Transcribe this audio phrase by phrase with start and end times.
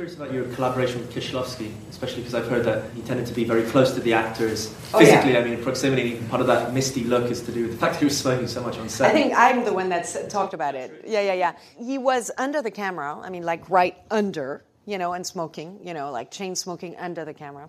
[0.00, 3.44] curious about your collaboration with Kishlovsky, especially because I've heard that he tended to be
[3.44, 5.32] very close to the actors Oh, physically.
[5.34, 5.40] yeah.
[5.40, 6.16] I mean, proximity.
[6.30, 8.46] Part of that misty look is to do with the fact that he was smoking
[8.46, 9.10] so much on set.
[9.10, 11.04] I think I'm the one that's talked about it.
[11.06, 11.52] Yeah, yeah, yeah.
[11.78, 13.18] He was under the camera.
[13.22, 17.26] I mean, like right under, you know, and smoking, you know, like chain smoking under
[17.26, 17.68] the camera.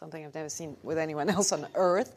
[0.00, 2.14] Something I've never seen with anyone else on earth.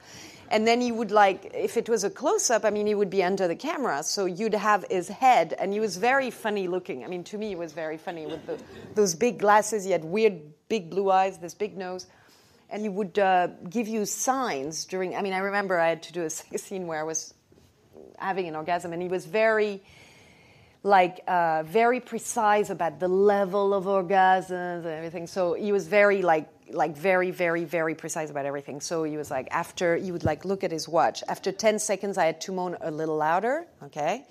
[0.49, 3.09] And then he would like, if it was a close up, I mean, he would
[3.09, 7.03] be under the camera, so you'd have his head, and he was very funny looking.
[7.03, 8.57] I mean, to me, he was very funny with the,
[8.95, 9.83] those big glasses.
[9.83, 10.39] He had weird,
[10.69, 12.07] big blue eyes, this big nose
[12.69, 15.15] and he would uh, give you signs during.
[15.15, 17.33] I mean, I remember I had to do a scene where I was
[18.17, 19.83] having an orgasm, and he was very,
[20.83, 25.27] like, uh, very precise about the level of orgasms and everything.
[25.27, 28.81] So he was very like, like very, very, very precise about everything.
[28.81, 31.23] So he was like, after he would like look at his watch.
[31.27, 33.65] After ten seconds, I had to moan a little louder.
[33.83, 34.25] Okay.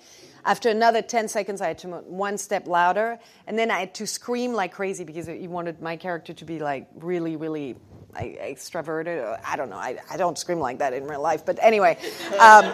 [0.45, 3.17] After another 10 seconds, I had to moan one step louder.
[3.47, 6.59] And then I had to scream like crazy because he wanted my character to be
[6.59, 7.77] like really, really
[8.15, 9.39] I, extroverted.
[9.45, 9.77] I don't know.
[9.77, 11.45] I, I don't scream like that in real life.
[11.45, 11.97] But anyway,
[12.39, 12.73] um,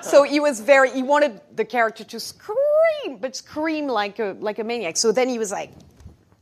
[0.00, 0.90] so he was very.
[0.90, 4.96] He wanted the character to scream, but scream like a like a maniac.
[4.96, 5.70] So then he was like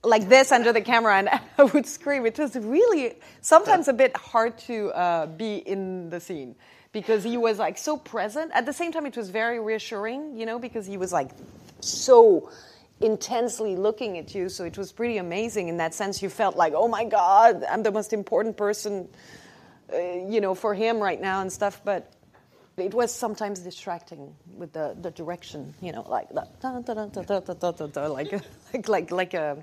[0.03, 2.27] like this under the camera and I would scream.
[2.27, 6.56] It was really sometimes a bit hard to uh, be in the scene
[6.93, 8.51] because he was like so present.
[8.55, 11.31] At the same time, it was very reassuring, you know, because he was like
[11.81, 12.51] so
[13.01, 14.48] intensely looking at you.
[14.48, 16.23] So it was pretty amazing in that sense.
[16.23, 19.09] You felt like, oh my God, I'm the most important person,
[19.93, 21.81] uh, you know, for him right now and stuff.
[21.84, 22.12] But
[22.77, 26.28] it was sometimes distracting with the, the direction, you know, like
[28.09, 28.33] like,
[28.73, 29.62] like, like, like a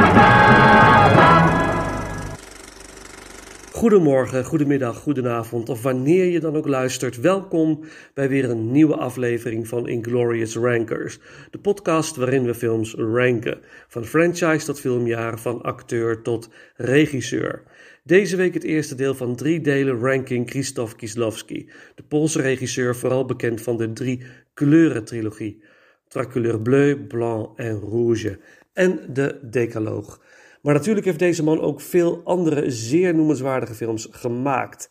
[3.81, 7.19] Goedemorgen, goedemiddag, goedenavond of wanneer je dan ook luistert.
[7.19, 7.83] Welkom
[8.13, 11.19] bij weer een nieuwe aflevering van Inglorious Rankers.
[11.51, 13.59] De podcast waarin we films ranken.
[13.87, 17.63] Van franchise tot filmjaar, van acteur tot regisseur.
[18.03, 21.69] Deze week het eerste deel van drie delen ranking Krzysztof Kieslowski.
[21.95, 24.23] De Poolse regisseur, vooral bekend van de drie
[24.53, 25.63] kleuren-trilogie.
[26.07, 28.39] Trois bleu, blanc en rouge.
[28.73, 30.19] En de Decaloog.
[30.61, 34.89] Maar natuurlijk heeft deze man ook veel andere zeer noemenswaardige films gemaakt.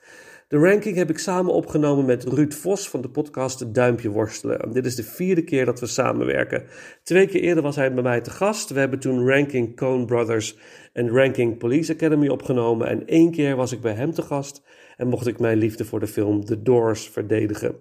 [0.48, 4.72] De ranking heb ik samen opgenomen met Ruud Vos van de podcast Duimpje Worstelen.
[4.72, 6.64] Dit is de vierde keer dat we samenwerken.
[7.02, 8.70] Twee keer eerder was hij bij mij te gast.
[8.70, 10.56] We hebben toen Ranking Coen Brothers
[10.92, 12.86] en Ranking Police Academy opgenomen.
[12.86, 14.62] En één keer was ik bij hem te gast
[14.96, 17.74] en mocht ik mijn liefde voor de film The Doors verdedigen.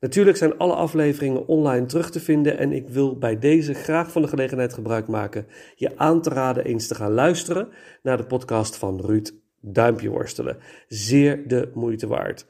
[0.00, 4.22] Natuurlijk zijn alle afleveringen online terug te vinden en ik wil bij deze graag van
[4.22, 7.68] de gelegenheid gebruik maken je aan te raden eens te gaan luisteren
[8.02, 10.56] naar de podcast van Ruud Duimpje Worstelen.
[10.88, 12.46] Zeer de moeite waard.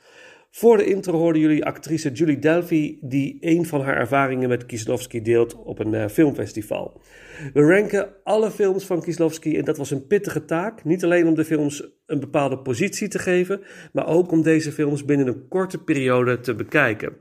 [0.51, 5.23] Voor de intro hoorden jullie actrice Julie Delphi die een van haar ervaringen met Kieslowski
[5.23, 7.03] deelt op een uh, filmfestival.
[7.53, 10.85] We ranken alle films van Kieslowski en dat was een pittige taak.
[10.85, 13.61] Niet alleen om de films een bepaalde positie te geven,
[13.93, 17.17] maar ook om deze films binnen een korte periode te bekijken.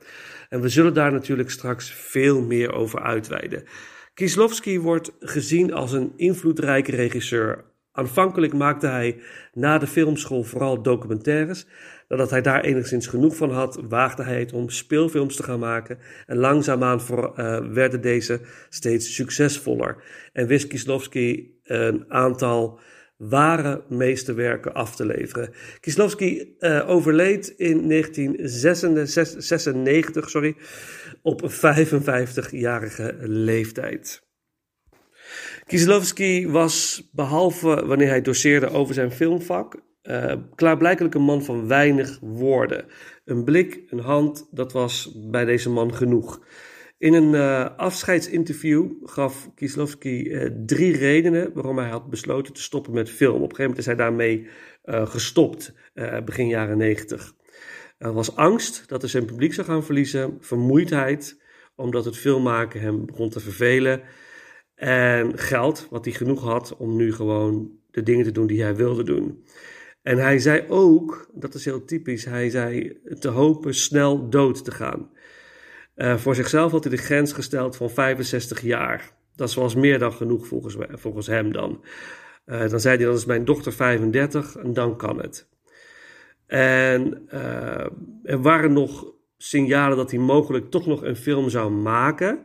[0.49, 3.63] En we zullen daar natuurlijk straks veel meer over uitweiden.
[4.13, 7.65] Kieslowski wordt gezien als een invloedrijke regisseur.
[7.91, 9.21] Aanvankelijk maakte hij
[9.53, 11.67] na de filmschool vooral documentaires.
[12.09, 15.97] Nadat hij daar enigszins genoeg van had, waagde hij het om speelfilms te gaan maken.
[16.25, 18.39] En langzaamaan voor, uh, werden deze
[18.69, 20.03] steeds succesvoller.
[20.33, 22.79] En wist Kieslowski een aantal
[23.17, 25.53] ware meesterwerken af te leveren.
[25.79, 30.55] Kieslowski uh, overleed in 1996 sorry,
[31.21, 34.27] op 55-jarige leeftijd.
[35.65, 42.19] Kieslowski was, behalve wanneer hij doseerde over zijn filmvak, uh, klaarblijkelijk een man van weinig
[42.21, 42.85] woorden.
[43.25, 46.45] Een blik, een hand, dat was bij deze man genoeg.
[46.97, 52.93] In een uh, afscheidsinterview gaf Kieslowski uh, drie redenen waarom hij had besloten te stoppen
[52.93, 53.41] met film.
[53.41, 54.47] Op een gegeven moment is hij daarmee
[54.83, 55.73] gestopt,
[56.25, 57.33] begin jaren negentig.
[57.97, 61.41] Er was angst dat hij zijn publiek zou gaan verliezen, vermoeidheid,
[61.75, 64.01] omdat het filmmaken hem begon te vervelen.
[64.75, 68.75] En geld, wat hij genoeg had om nu gewoon de dingen te doen die hij
[68.75, 69.43] wilde doen.
[70.01, 74.71] En hij zei ook, dat is heel typisch, hij zei te hopen snel dood te
[74.71, 75.09] gaan.
[75.95, 79.11] Uh, voor zichzelf had hij de grens gesteld van 65 jaar.
[79.35, 81.83] Dat was meer dan genoeg volgens, volgens hem dan.
[82.45, 85.49] Uh, dan zei hij, dat is mijn dochter 35 en dan kan het.
[86.45, 87.85] En uh,
[88.23, 92.41] er waren nog signalen dat hij mogelijk toch nog een film zou maken.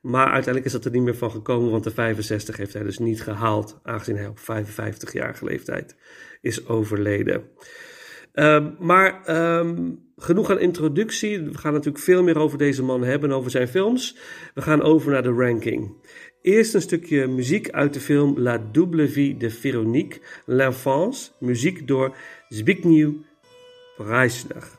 [0.00, 2.98] Maar uiteindelijk is dat er niet meer van gekomen, want de 65 heeft hij dus
[2.98, 5.96] niet gehaald, aangezien hij op 55-jarige leeftijd
[6.40, 7.44] is overleden.
[8.32, 11.40] Ehm, maar ehm, genoeg aan introductie.
[11.40, 14.16] We gaan natuurlijk veel meer over deze man hebben, over zijn films.
[14.54, 15.94] We gaan over naar de ranking.
[16.42, 22.16] Eerst een stukje muziek uit de film La Double Vie de Véronique, L'Enfance, muziek door
[22.48, 23.12] Zbigniew
[23.96, 24.75] Preisler.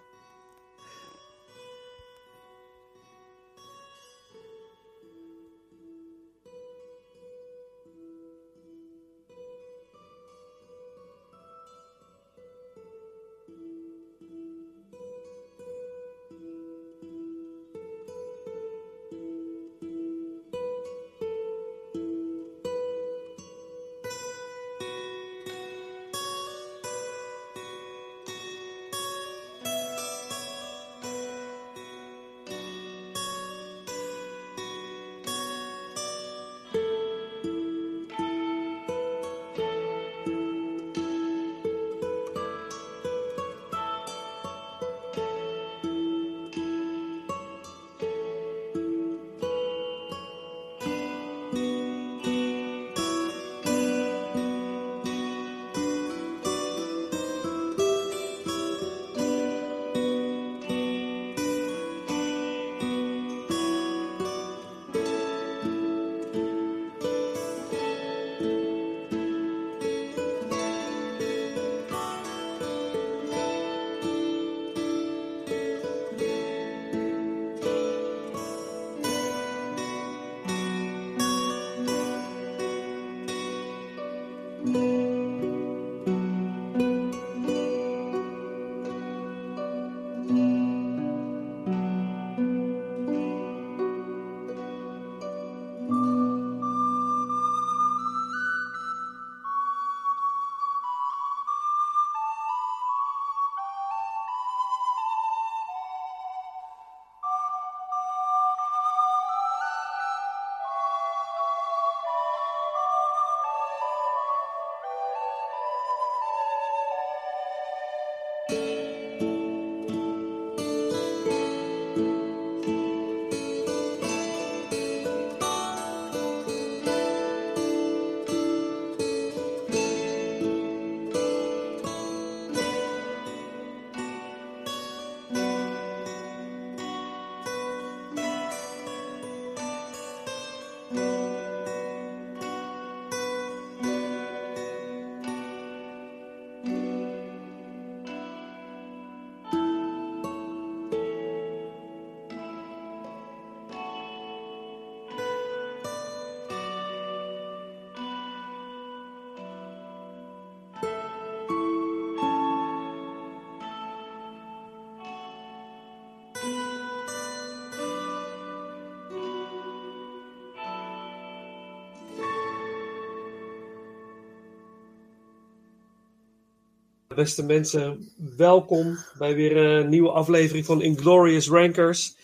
[177.17, 182.17] Beste mensen, welkom bij weer een nieuwe aflevering van Inglorious Rankers.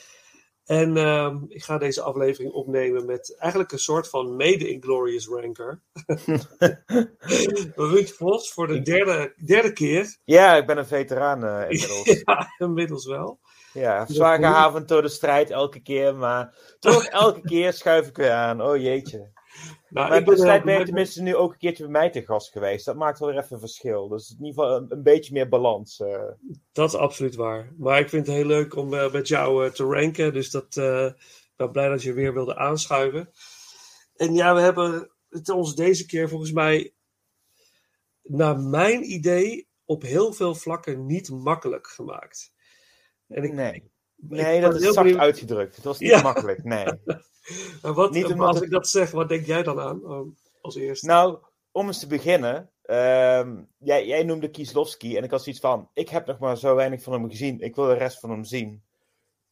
[0.66, 5.82] En uh, ik ga deze aflevering opnemen met eigenlijk een soort van mede-Inglorious Ranker.
[7.76, 10.18] Ruud Vos voor de derde, derde keer.
[10.24, 12.22] Ja, ik ben een veteraan uh, inmiddels.
[12.26, 13.40] ja, inmiddels wel.
[13.74, 18.32] Ja, zwaar gehavend door de strijd elke keer, maar toch elke keer schuif ik weer
[18.32, 18.62] aan.
[18.62, 19.32] Oh jeetje.
[19.94, 22.86] Nou, maar ben je tenminste nu ook een keertje bij mij te gast geweest.
[22.86, 24.08] Dat maakt wel weer even een verschil.
[24.08, 26.00] Dus in ieder geval een, een beetje meer balans.
[26.00, 26.32] Uh.
[26.72, 27.74] Dat is absoluut waar.
[27.78, 30.34] Maar ik vind het heel leuk om uh, met jou uh, te ranken.
[30.34, 33.30] Dus dat, ik ben blij dat je weer wilde aanschuiven.
[34.16, 36.94] En ja, we hebben het ons deze keer volgens mij,
[38.22, 42.54] naar mijn idee, op heel veel vlakken niet makkelijk gemaakt.
[43.28, 43.92] En ik, nee,
[44.30, 45.76] nee dat is zacht uitgedrukt.
[45.76, 46.22] Het was niet ja.
[46.22, 46.86] makkelijk, nee.
[47.82, 51.06] En wat, Niet als ik dat zeg, wat denk jij dan aan um, als eerste?
[51.06, 51.38] Nou,
[51.72, 52.72] om eens te beginnen.
[52.86, 56.76] Um, jij, jij noemde Kieslowski en ik had zoiets van: ik heb nog maar zo
[56.76, 57.60] weinig van hem gezien.
[57.60, 58.84] Ik wil de rest van hem zien.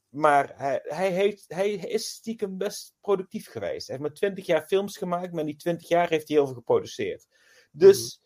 [0.09, 3.87] Maar hij, hij, heeft, hij is stiekem best productief geweest.
[3.87, 6.45] Hij heeft maar 20 jaar films gemaakt, maar in die 20 jaar heeft hij heel
[6.45, 7.27] veel geproduceerd.
[7.71, 8.21] Dus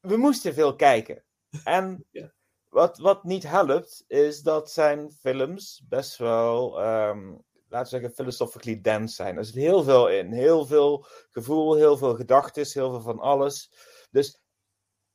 [0.00, 0.10] mm.
[0.10, 1.24] we moesten veel kijken.
[1.64, 2.32] En ja.
[2.78, 8.80] Wat, wat niet helpt, is dat zijn films best wel um, laten we zeggen, philosophically
[8.80, 9.36] dense zijn.
[9.36, 10.32] Er zit heel veel in.
[10.32, 13.72] Heel veel gevoel, heel veel gedachten, heel veel van alles.
[14.10, 14.40] Dus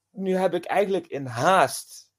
[0.10, 2.12] nu heb ik eigenlijk in haast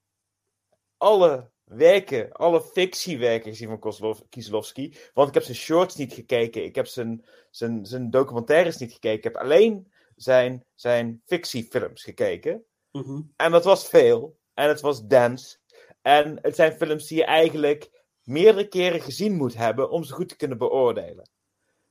[0.97, 4.97] alle werken, alle fictiewerken gezien van Kozlov- Kieslowski.
[5.13, 9.19] Want ik heb zijn shorts niet gekeken, ik heb zijn, zijn, zijn documentaires niet gekeken.
[9.19, 12.65] Ik heb alleen zijn, zijn fictiefilms gekeken.
[12.91, 13.21] Mhm.
[13.37, 14.43] En dat was veel.
[14.55, 15.57] En het was dense.
[16.03, 17.91] En het zijn films die je eigenlijk
[18.23, 21.29] meerdere keren gezien moet hebben om ze goed te kunnen beoordelen.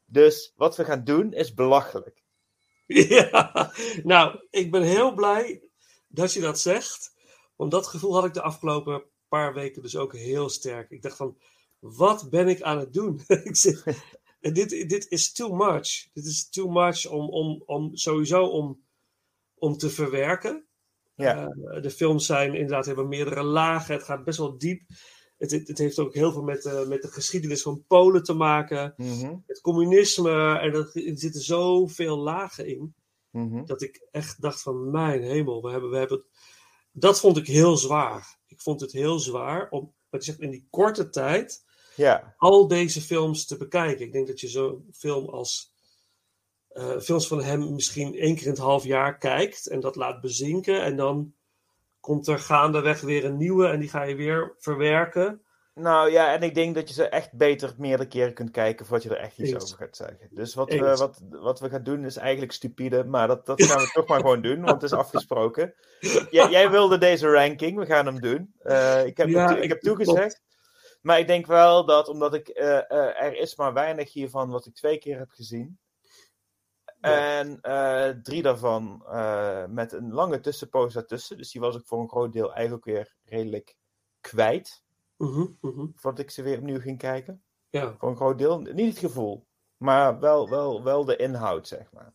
[0.06, 2.22] Dus wat we gaan doen is belachelijk.
[3.10, 5.70] Ja, nou, ik ben heel blij
[6.08, 7.14] dat je dat zegt.
[7.56, 10.90] Want dat gevoel had ik de afgelopen paar weken dus ook heel sterk.
[10.90, 11.38] Ik dacht van,
[11.80, 13.22] wat ben ik aan het doen?
[13.50, 13.84] ik zit,
[14.40, 16.08] dit, dit is too much.
[16.14, 18.84] Dit is too much om, om, om sowieso om,
[19.54, 20.66] om te verwerken.
[21.16, 21.48] Ja.
[21.48, 23.94] Eh, de films zijn inderdaad hebben meerdere lagen.
[23.94, 24.82] Het gaat best wel diep.
[25.38, 28.34] Het, het, het heeft ook heel veel met, eh, met de geschiedenis van Polen te
[28.34, 28.94] maken.
[28.98, 30.60] Mhm, Het communisme.
[30.60, 32.96] En er zitten zoveel lagen in
[33.30, 33.66] mhm.
[33.66, 36.26] dat ik echt dacht van mijn hemel, we hebben, we hebben,
[36.92, 38.40] dat vond ik heel zwaar.
[38.48, 41.64] Ik vond het heel zwaar om, wat je zegt, in die korte tijd
[41.96, 44.06] Ja, al deze films te bekijken.
[44.06, 45.73] Ik denk dat je zo'n film als
[46.74, 50.22] eh, films van hem misschien één keer in het half jaar kijkt en dat laat
[50.22, 51.34] bezinken en dan
[52.00, 55.42] komt er gaandeweg weer een nieuwe en die ga je weer verwerken.
[55.74, 59.04] nou ja, en ik denk dat je ze echt beter meerdere keren kunt kijken voordat
[59.04, 59.64] je er echt iets Eens.
[59.64, 60.28] over gaat zeggen.
[60.32, 63.82] Dus wat we, wat, wat we gaan doen is eigenlijk stupide, maar dat, dat gaan
[63.82, 65.74] we toch maar gewoon doen, want het is afgesproken.
[66.30, 68.54] Jij, jij wilde deze ranking, we gaan hem doen.
[68.60, 70.42] Eh, ik heb, Ja, ik heb toegezegd.
[71.02, 74.66] Maar ik denk wel dat, omdat ik, eh, eh, er is maar weinig hiervan wat
[74.66, 75.78] ik twee keer heb gezien.
[77.10, 77.40] Ja.
[77.40, 81.38] En eh, drie daarvan eh, met een lange tussenpoos daartussen.
[81.38, 83.76] Dus die was ik voor een groot deel eigenlijk weer redelijk
[84.22, 84.84] kwijt.
[85.18, 85.88] Mhm, mhm.
[85.96, 87.44] Voordat ik ze weer opnieuw ging kijken.
[87.70, 88.60] Ja, Voor een groot deel.
[88.60, 89.48] Niet het gevoel.
[89.78, 92.14] Maar wel, wel, wel de inhoud, zeg maar.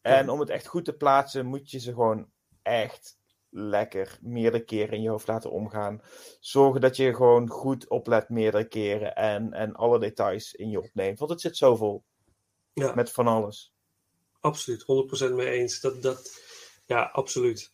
[0.00, 2.30] En om het echt goed te plaatsen, moet je ze gewoon
[2.62, 3.18] echt
[3.48, 6.02] lekker meerdere keren in je hoofd laten omgaan.
[6.40, 9.14] Zorgen dat je gewoon goed oplet meerdere keren.
[9.14, 11.18] En, en alle details in je opneemt.
[11.18, 12.04] Want het zit zoveel
[12.72, 12.94] ja.
[12.94, 13.74] met van alles.
[14.40, 14.82] Absoluut,
[15.30, 15.80] 100% mee eens.
[15.80, 16.40] Dat, dat,
[16.86, 17.70] ja, absoluut.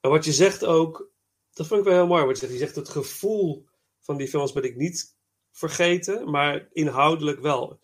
[0.00, 1.10] En wat je zegt ook,
[1.52, 2.24] dat vond ik wel heel mooi.
[2.24, 3.66] Wat je zegt, je zegt het gevoel
[4.00, 5.16] van die films ben ik niet
[5.52, 7.80] vergeten, maar inhoudelijk wel.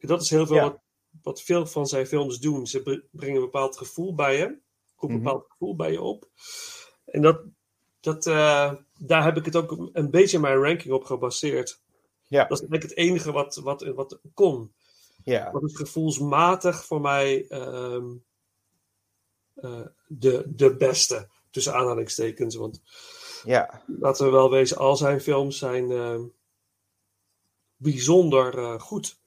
[0.00, 0.62] Dat is heel veel Ja.
[0.62, 0.78] wat,
[1.22, 2.66] wat veel van zijn films doen.
[2.66, 4.60] Ze br- brengen een bepaald gevoel bij je, roepen
[5.00, 5.22] een Mhm.
[5.22, 6.28] bepaald gevoel bij je op.
[7.04, 7.40] En dat,
[8.00, 11.80] dat, eh, daar heb ik het ook een beetje mijn ranking op gebaseerd.
[12.28, 14.74] Ja, Dat is eigenlijk het enige wat, wat, wat kon.
[15.26, 15.50] Ja.
[15.50, 18.04] Wat is gevoelsmatig voor mij ehm,
[19.54, 22.54] eh, de, de beste, tussen aanhalingstekens.
[22.54, 22.82] Want
[23.44, 23.82] ja.
[23.86, 26.22] laten we wel wezen, al zijn films zijn ehm,
[27.76, 29.20] bijzonder eh, goed.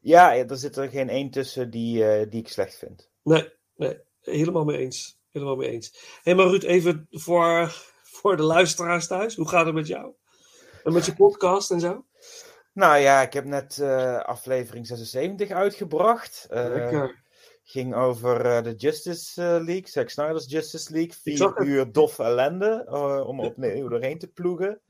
[0.00, 3.10] Ja, er zit er geen één tussen die, eh, die ik slecht vind.
[3.22, 5.18] Nee, nee, helemaal mee eens.
[5.30, 6.18] Helemaal mee eens.
[6.22, 9.36] Hé, maar Ruud, even voor, voor de luisteraars thuis.
[9.36, 10.12] Hoe gaat het met jou?
[10.84, 12.04] En met je podcast en zo?
[12.78, 16.46] Nou ja, ik heb net eh, aflevering 76 uitgebracht.
[16.50, 17.22] Lekker.
[17.64, 21.12] ging over eh, de Justice League, Zack Snyder's Justice League.
[21.12, 22.84] Vier uur doffe ellende
[23.26, 24.80] om opnieuw doorheen te ploegen.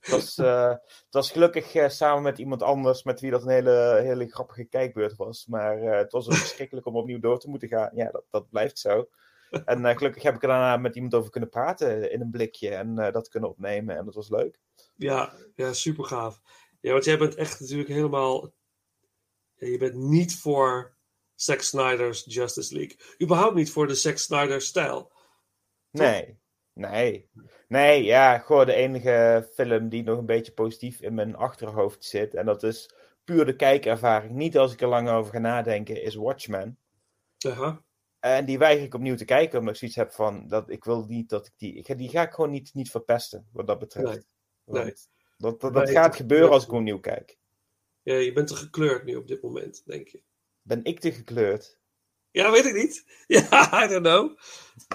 [0.00, 4.28] Het was, het was gelukkig samen met iemand anders met wie dat een hele, hele
[4.28, 5.46] grappige kijkbeurt was.
[5.46, 7.90] Maar het was ook verschrikkelijk om opnieuw door te moeten gaan.
[7.94, 9.08] Ja, dat, dat blijft zo.
[9.64, 12.94] En gelukkig heb ik er daarna met iemand over kunnen praten in een blikje en
[12.94, 13.96] dat kunnen opnemen.
[13.96, 14.58] En dat was leuk.
[14.96, 16.40] Ja, ja, super gaaf.
[16.86, 18.52] Ja, want jij bent echt natuurlijk helemaal.
[19.54, 20.96] ja, je bent niet voor
[21.34, 22.98] Zack Snyder's Justice League.
[23.22, 25.12] Überhaupt niet voor de Zack Snyder stijl.
[25.90, 26.38] Nee,
[26.72, 27.30] nee.
[27.68, 32.34] Nee, ja, gewoon de enige film die nog een beetje positief in mijn achterhoofd zit.
[32.34, 32.90] En dat is
[33.24, 34.32] puur de kijkervaring.
[34.32, 36.78] Niet als ik er lang over ga nadenken, is Watchmen.
[37.48, 37.82] Aha.
[38.18, 41.04] En die weiger ik opnieuw te kijken, omdat ik zoiets heb van, dat ik wil
[41.04, 41.74] niet dat ik die...
[41.74, 44.08] Ik die ga ik gewoon niet, niet verpesten, wat dat betreft.
[44.08, 44.24] Nee,
[44.64, 44.94] Want nee.
[45.36, 47.38] Dat, dat, gaat gebeuren als ik opnieuw kijk.
[48.02, 50.22] Ja, je bent te gekleurd nu op dit moment, denk je.
[50.62, 51.78] Ben ik te gekleurd?
[52.30, 53.04] Ja, weet ik niet.
[53.26, 54.38] Ja, I don't know.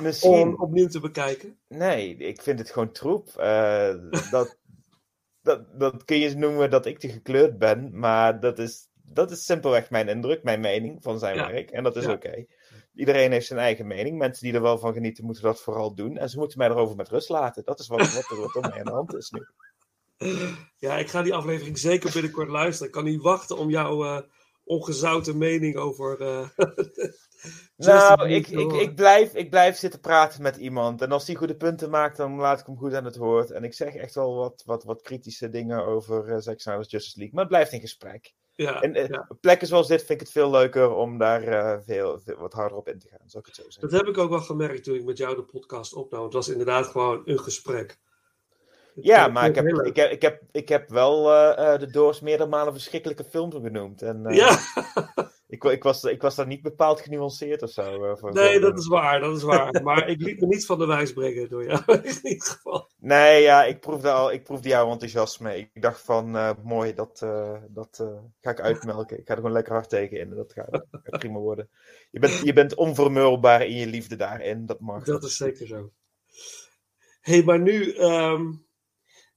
[0.02, 0.32] Misschien.
[0.32, 1.60] Om opnieuw te bekijken.
[1.68, 3.28] Nee, ik vind het gewoon troep.
[3.28, 3.96] Eh,
[4.32, 4.58] dat,
[5.42, 9.46] dat, dat kun je noemen dat ik te gekleurd ben, maar dat is, dat is
[9.46, 11.52] simpelweg mijn indruk, mijn mening van zijn Ja.
[11.52, 11.72] werk.
[11.72, 12.12] En dat is Ja.
[12.12, 12.46] oké.
[12.94, 14.18] Iedereen heeft zijn eigen mening.
[14.18, 16.18] Mensen die er wel van genieten, moeten dat vooral doen.
[16.18, 17.64] En ze moeten mij erover met rust laten.
[17.64, 19.46] Dat is wat, wat er wat er mij aan de hand is nu.
[20.78, 22.88] Ja, ik ga die aflevering zeker binnenkort luisteren.
[22.88, 24.22] Ik kan niet wachten om jouw eh,
[24.64, 26.18] ongezouten mening over.
[27.76, 31.02] Justice Nou, ik, ik, ik, blijf, ik blijf zitten praten met iemand.
[31.02, 33.52] En als die goede punten maakt, dan laat ik hem goed aan het woord.
[33.52, 37.18] En ik zeg echt wel wat, wat, wat kritische dingen over uh, Zack Snyder's Justice
[37.18, 37.36] League.
[37.36, 38.34] Maar het blijft in gesprek.
[38.52, 39.28] ja, En ja.
[39.42, 42.88] plekken zoals dit vind ik het veel leuker om daar veel, veel- wat harder op
[42.88, 43.30] in te gaan.
[43.30, 43.82] Zal ik het zo zeggen.
[43.90, 46.24] Dat heb ik ook wel gemerkt toen ik met jou de podcast opnam.
[46.24, 48.00] Het was inderdaad gewoon een gesprek.
[48.96, 51.80] Ja, Het, maar eh, ik heb, ik heb, ik heb, ik heb wel eh, eh,
[51.80, 54.02] de Doors meerdere malen verschrikkelijke films genoemd.
[54.02, 54.58] En, eh, Ja,
[55.48, 58.04] ik, ik, was, ik was daar niet bepaald genuanceerd of zo.
[58.06, 59.84] eh, voor nee, dat is waar, dat is waar.
[59.84, 62.90] Maar ik liet me niet van de wijs brengen door jou in ieder geval.
[62.98, 65.58] Nee, ja, ik proefde, al, ik proefde jouw enthousiasme.
[65.58, 69.20] Ik dacht van, eh, mooi, dat, eh, dat eh, ga ik uitmelken.
[69.20, 70.30] Ik ga er gewoon lekker hard tegen in.
[70.30, 70.70] Dat gaat,
[71.04, 71.70] gaat prima worden.
[72.12, 74.66] Je bent, je bent onvermurwbaar in je liefde daarin.
[74.66, 75.04] Dat mag.
[75.04, 75.92] Dat is zeker zo.
[77.22, 78.52] hey, maar nu, ehm,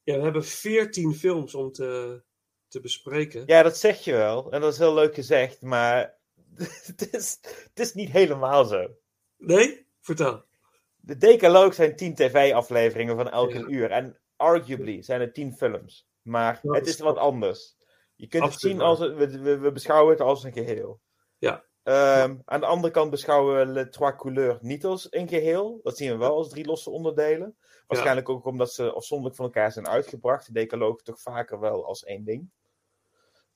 [0.05, 2.23] ja, we hebben veertien films om te,
[2.69, 3.43] te bespreken.
[3.47, 4.51] Ja, dat zeg je wel.
[4.51, 5.63] En dat is heel leuk gezegd.
[5.63, 6.19] Maar
[6.87, 8.97] het is, het is niet helemaal zo.
[9.37, 9.87] Nee?
[10.01, 10.45] Vertel.
[10.97, 13.57] De Decaloog zijn 10 tv-afleveringen van elk Ja.
[13.57, 13.91] een uur.
[13.91, 16.09] En arguably zijn het 10 films.
[16.23, 17.77] Maar het is wat anders.
[18.15, 18.99] Je kunt het zien als...
[18.99, 21.01] We, we, we beschouwen het als een geheel.
[21.39, 21.65] Ja.
[21.85, 25.81] Ehm, aan de andere kant beschouwen we Le Trois Couleurs niet als een geheel.
[25.83, 27.57] Dat zien we wel als drie losse onderdelen.
[27.87, 30.47] Waarschijnlijk ook omdat ze afzonderlijk van elkaar zijn uitgebracht.
[30.47, 32.51] De Decaloog toch vaker wel als één ding.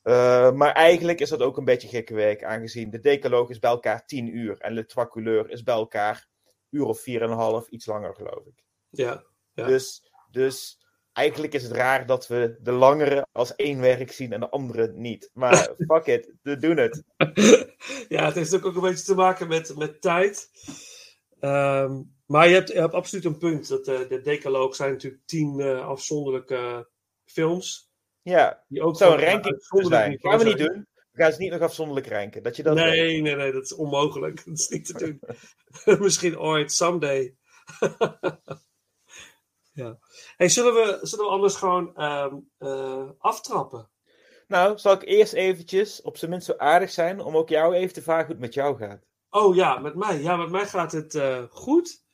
[0.03, 3.71] Eh, maar eigenlijk is dat ook een beetje gekke werk, aangezien de Decaloog is bij
[3.71, 4.61] elkaar 10 uur.
[4.61, 6.29] En Le Trois Couleurs is bij elkaar
[6.71, 8.65] uur of 4,5, iets langer geloof ik.
[8.89, 9.25] Ja.
[9.53, 9.67] Ja.
[9.67, 10.81] Dus, dus
[11.19, 14.93] eigenlijk is het raar dat we de langere als één werk zien en de andere
[14.95, 15.31] niet.
[15.33, 17.03] Maar fuck it, we doen het.
[18.15, 20.51] ja, het heeft ook een beetje te maken met, met tijd.
[21.41, 23.69] Ehm, maar je hebt, je hebt absoluut een punt.
[23.69, 26.89] Dat, eh, de Decaloog zijn natuurlijk tien eh, afzonderlijke
[27.25, 27.91] films.
[28.23, 30.11] Ja, Die ook zou een ranking zijn.
[30.11, 30.87] niveau Gaan we niet doen.
[31.11, 32.43] We gaan ze niet nog afzonderlijk ranken.
[32.43, 32.85] Dat je dat weet.
[32.85, 34.37] Nee, nee, nee, dat is onmogelijk.
[34.45, 35.21] Dat is niet te doen.
[35.99, 37.35] Misschien ooit, someday.
[39.79, 39.99] Ja.
[40.37, 43.91] Hey, zullen, we, zullen we anders gewoon ehm, eh, aftrappen?
[44.47, 47.95] Nou, zal ik eerst eventjes op zijn minst zo aardig zijn om ook jou even
[47.95, 49.07] te vragen hoe het met jou gaat.
[49.31, 50.21] Oh ja, met mij.
[50.21, 52.05] Ja, met mij gaat het eh, goed.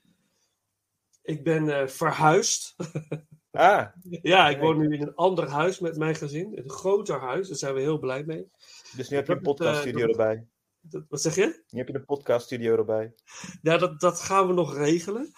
[1.22, 2.74] Ik ben eh, verhuisd.
[3.54, 6.58] Ah, ja, ik woon nu in een ander huis met mijn gezin.
[6.58, 8.50] Een groter huis, daar zijn we heel blij mee.
[8.96, 10.46] dus nu heb je een podcaststudio erbij.
[10.88, 11.62] Dat, wat zeg je?
[11.70, 13.14] Nu heb je een podcaststudio erbij.
[13.62, 15.32] Ja, dat, dat gaan we nog regelen.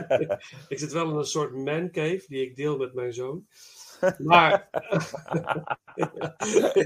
[0.68, 3.46] ik zit wel in een soort man cave die ik deel met mijn zoon.
[4.18, 4.68] Maar.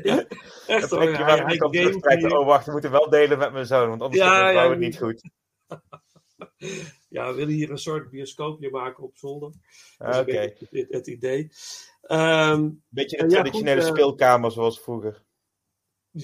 [0.02, 0.26] ja,
[0.66, 1.02] echt hoor.
[1.02, 1.58] je Hij,
[2.00, 2.30] hij.
[2.30, 4.72] Oh, wacht, we moeten wel delen met mijn zoon, want anders Ja, gaat ja, het
[4.72, 4.78] ja.
[4.78, 5.22] niet goed.
[7.08, 9.52] Ja, we willen hier een soort bioscoopje maken op zolder.
[9.98, 11.50] Ah, Oké, het, het idee.
[12.02, 15.24] Ehm, beetje Ja, een traditionele eh, speelkamer zoals vroeger.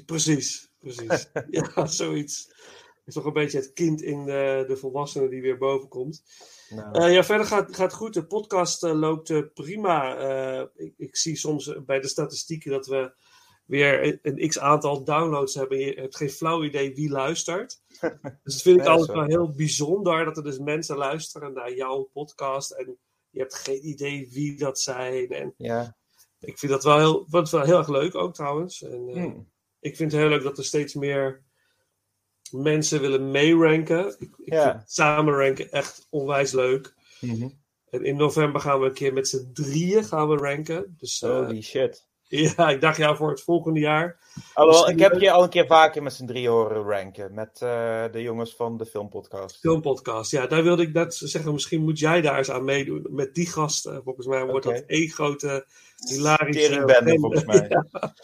[0.07, 1.31] precies, precies.
[1.75, 2.53] ja, zoiets.
[2.94, 6.23] Het is toch een beetje het kind in de, de volwassene die weer boven komt.
[6.68, 8.14] Nou, Eh, ja, verder gaat, gaat goed.
[8.14, 10.16] De podcast eh, loopt eh, prima.
[10.16, 13.12] Eh, ik, ik zie soms bij de statistieken dat we
[13.64, 15.79] weer een, een x aantal downloads hebben.
[15.79, 17.81] Je hebt geen flauw idee wie luistert.
[18.42, 19.14] Dus dat vind ik Ja, altijd zo.
[19.14, 22.70] wel heel bijzonder dat er dus mensen luisteren naar jouw podcast.
[22.70, 22.99] En
[23.31, 25.29] je hebt geen idee wie dat zijn.
[25.29, 25.97] En ja.
[26.40, 28.83] ik vind dat wel heel, wat wel heel erg leuk ook trouwens.
[28.83, 29.40] En, eh, Hm.
[29.85, 31.42] Ik vind het heel leuk dat er steeds meer
[32.51, 34.07] mensen willen meeranken.
[34.18, 34.70] Ik, ik Ja.
[34.73, 36.94] vind samenranken echt onwijs leuk.
[37.20, 37.49] Mhm.
[37.90, 40.94] En in november gaan we een keer met z'n drieën gaan we ranken.
[40.99, 42.04] Dus eh, Holy shit.
[42.57, 44.19] ja, ik dacht ja voor het volgende jaar.
[44.53, 45.23] Alhoewel, Misschien ik heb leuk.
[45.23, 47.35] je al een keer vaker met z'n drie horen ranken.
[47.35, 49.59] Met eh, de jongens van de filmpodcast.
[49.59, 50.31] Filmpodcast.
[50.31, 53.07] Ja, daar wilde ik net zeggen, misschien moet jij daar eens aan meedoen.
[53.11, 54.03] Met die gasten.
[54.03, 55.67] Volgens mij wordt dat één grote
[56.09, 56.69] hilarische...
[56.69, 57.69] Teringbende, volgens mij.
[57.69, 58.15] ja,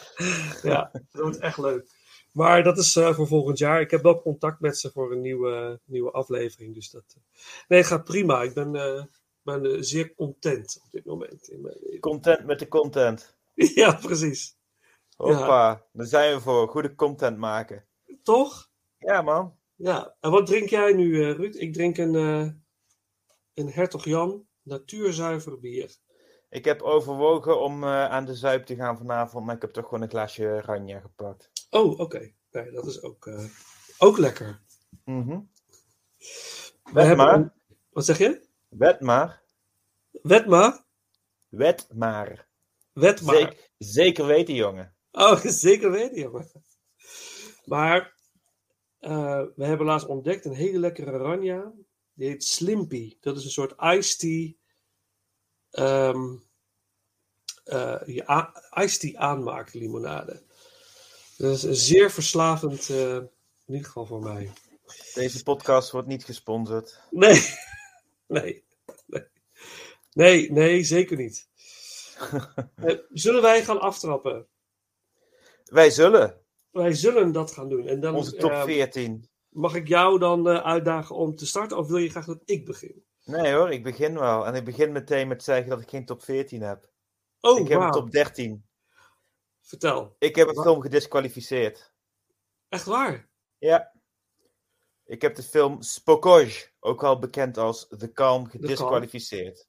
[0.63, 1.99] ja, dat wordt echt leuk.
[2.33, 3.81] Maar dat is eh, voor volgend jaar.
[3.81, 6.75] Ik heb wel contact met ze voor een nieuwe, nieuwe aflevering.
[6.75, 7.23] Dus dat, eh,
[7.69, 8.43] nee, gaat prima.
[8.43, 9.05] Ik ben, eh,
[9.43, 12.01] ben eh, zeer content op dit moment in mijn leven.
[12.01, 13.39] Content met de content.
[13.75, 14.59] Ja, precies.
[15.17, 16.69] Hoppa, daar zijn we voor.
[16.69, 17.87] Goede content maken.
[18.23, 18.71] Toch?
[18.99, 19.59] Ja, man.
[19.75, 20.17] Ja.
[20.21, 21.55] En wat drink jij nu, eh, Ruud?
[21.55, 22.51] Ik drink een, eh
[23.55, 25.97] een Hertog Jan natuurzuiver bier.
[26.49, 29.85] Ik heb overwogen om eh, aan de zuip te gaan vanavond, maar ik heb toch
[29.85, 31.51] gewoon een glaasje Ranja gepakt.
[31.71, 32.33] Oh, oké.
[32.51, 33.31] Nee, dat is ook,
[33.99, 34.61] ook lekker.
[35.05, 35.41] Mhm.
[36.83, 37.35] We Wet hebben maar.
[37.35, 37.53] een-
[37.91, 38.47] Wat zeg je?
[38.69, 39.43] Wet maar.
[40.11, 40.85] Wetma?
[41.49, 42.49] Wet maar.
[43.01, 43.33] Wetma.
[43.33, 44.95] Zeker, zeker weten, jongen.
[45.13, 46.51] Oh, zeker weten, jongen.
[47.65, 48.15] Maar
[48.99, 51.73] eh, we hebben laatst ontdekt een hele lekkere ranja.
[52.13, 53.17] Die heet Slimpy.
[53.21, 54.53] Dat is een soort iced tea.
[57.65, 60.43] eh, je iced tea aanmaakt limonade.
[61.37, 63.31] Dat is een zeer verslavend, eh, in
[63.67, 64.51] ieder geval voor mij.
[65.15, 67.01] Deze podcast wordt niet gesponsord.
[67.11, 67.43] Nee,
[68.27, 68.65] nee,
[69.07, 69.25] nee,
[70.13, 71.50] nee, nee zeker niet.
[72.75, 74.49] Eh, zullen wij gaan aftrappen?
[75.65, 76.45] Wij zullen.
[76.71, 77.87] Wij zullen dat gaan doen.
[77.87, 79.29] En dan, Onze top eh, 14.
[79.49, 81.77] Mag ik jou dan eh, uitdagen om te starten?
[81.77, 83.05] Of wil je graag dat ik begin?
[83.25, 84.47] Nee hoor, ik begin wel.
[84.47, 86.91] En ik begin meteen met zeggen dat ik geen top 14 heb.
[87.41, 88.65] Oh, ik heb een top 13.
[89.61, 90.17] Vertel.
[90.19, 91.93] Ik heb een film gedisqualificeerd.
[92.69, 93.31] Echt waar?
[93.59, 93.93] Ja.
[95.05, 99.69] Ik heb de film Spokoj, ook wel bekend als The Calm, gedisqualificeerd.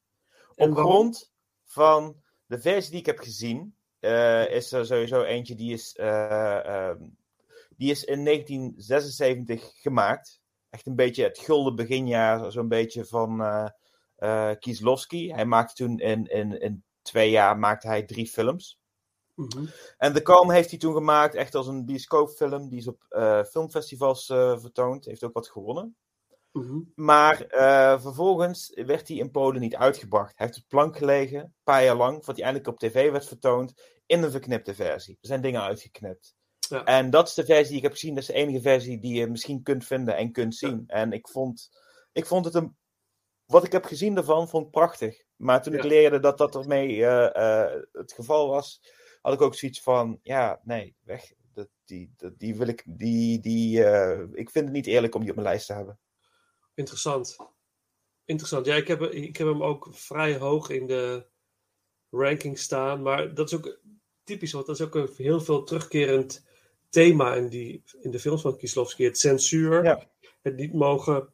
[0.55, 1.33] Op grond
[1.63, 6.65] van de versie die ik heb gezien, eh, is er sowieso eentje die is, eh,
[6.65, 6.97] ehm,
[7.77, 10.41] die is in 1976 gemaakt.
[10.69, 13.69] Echt een beetje het gulden beginjaar, zo'n beetje van eh
[14.59, 15.31] Kieslowski.
[15.31, 18.79] Hij maakte toen in, in, in twee jaar maakte hij drie films.
[19.35, 19.65] Mhm.
[19.97, 22.69] En The Calm heeft hij toen gemaakt, echt als een bioscoopfilm.
[22.69, 23.05] Die is op
[23.49, 25.05] filmfestivals eh, vertoond.
[25.05, 25.95] Heeft ook wat gewonnen.
[26.51, 26.79] Mhm.
[26.95, 30.37] Maar eh, vervolgens werd hij in Polen niet uitgebracht.
[30.37, 33.25] Hij heeft op plank gelegen, een paar jaar lang, voordat hij eindelijk op tv werd
[33.25, 33.73] vertoond,
[34.05, 35.17] in een verknipte versie.
[35.21, 36.35] Er zijn dingen uitgeknipt.
[36.59, 36.83] Ja.
[36.83, 38.13] En dat is de versie die ik heb gezien.
[38.13, 40.83] Dat is de enige versie die je misschien kunt vinden en kunt zien.
[40.87, 41.69] En ik vond,
[42.11, 42.75] ik vond het een...
[43.45, 45.23] Wat ik heb gezien daarvan, vond ik prachtig.
[45.35, 48.81] Maar toen ik leerde dat dat ermee eh, het geval was,
[49.21, 51.31] had ik ook zoiets van, ja, nee, weg.
[51.53, 53.79] Dat, die, dat, die wil ik, die, die,
[54.33, 55.99] ik vind het niet eerlijk om die op mijn lijst te hebben.
[56.81, 57.35] Interessant.
[58.25, 58.65] Interessant.
[58.65, 61.25] Ja, ik heb, ik heb hem ook vrij hoog in de
[62.09, 63.01] ranking staan.
[63.01, 63.79] Maar dat is ook
[64.23, 66.45] typisch, want dat is ook een heel veel terugkerend
[66.89, 69.03] thema in, die, in de films van Kieslowski.
[69.03, 70.09] Het censuur, Ja.
[70.41, 71.33] het niet mogen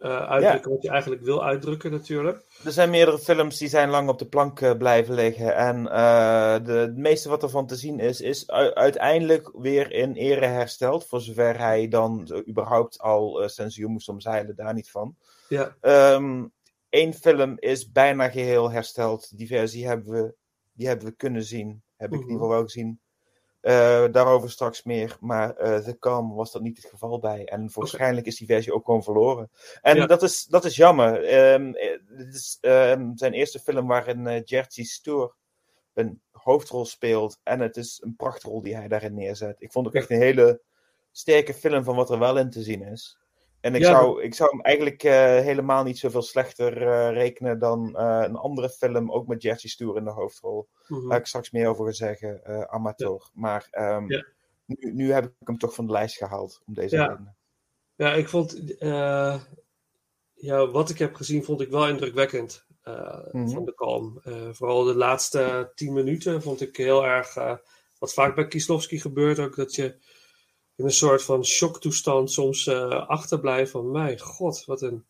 [0.00, 2.44] eh, uitdrukken wat je eigenlijk wil uitdrukken natuurlijk.
[2.64, 5.54] Er zijn meerdere films die zijn lang op de plank eh, blijven liggen.
[5.56, 10.46] En eh, de, het meeste wat ervan te zien is, is uiteindelijk weer in ere
[10.46, 11.06] hersteld.
[11.06, 15.16] Voor zover hij dan überhaupt al censuur moest omzeilen, daar niet van.
[15.48, 15.76] Ja,
[16.90, 19.38] Eén film is bijna geheel hersteld.
[19.38, 20.34] Die versie hebben we,
[20.72, 21.82] die hebben we kunnen zien.
[21.96, 22.30] Heb ik in Mhm.
[22.30, 23.00] ieder geval wel gezien.
[23.60, 25.16] Eh, daarover straks meer.
[25.20, 27.44] Maar eh The Calm was dat niet het geval bij.
[27.44, 29.50] En waarschijnlijk is die versie ook gewoon verloren.
[29.80, 30.06] En Ja.
[30.06, 31.24] dat, is, dat is jammer.
[31.24, 35.36] Ehm, eh, dit is ehm, zijn eerste film waarin eh Jerzy Stoor
[35.94, 37.40] een hoofdrol speelt.
[37.42, 39.56] En het is een prachtrol die hij daarin neerzet.
[39.58, 40.60] Ik vond het ook echt een hele
[41.12, 43.18] sterke film van wat er wel in te zien is.
[43.60, 47.58] En ik, Ja, zou, ik zou hem eigenlijk eh, helemaal niet zoveel slechter eh, rekenen
[47.58, 50.68] dan eh, een andere film, ook met Jerzy Stoer in de hoofdrol.
[50.88, 51.06] mhm.
[51.06, 53.30] Waar ik straks meer over ga zeggen, eh Amateur.
[53.34, 54.24] Maar ehm, Ja.
[54.64, 57.06] nu, nu heb ik hem toch van de lijst gehaald, om deze Ja.
[57.06, 57.36] reden.
[57.94, 58.62] Ja, ik vond.
[60.34, 62.66] ja, wat ik heb gezien vond ik wel indrukwekkend.
[63.32, 63.48] Mhm.
[63.48, 64.20] Van de Kalm.
[64.52, 67.34] Vooral de laatste tien minuten vond ik heel erg.
[67.98, 69.56] wat vaak bij Kieslowski gebeurt ook.
[69.56, 69.98] Dat je
[70.80, 73.70] in een soort van shocktoestand soms eh, achterblijft.
[73.70, 75.04] Van mijn god, wat een.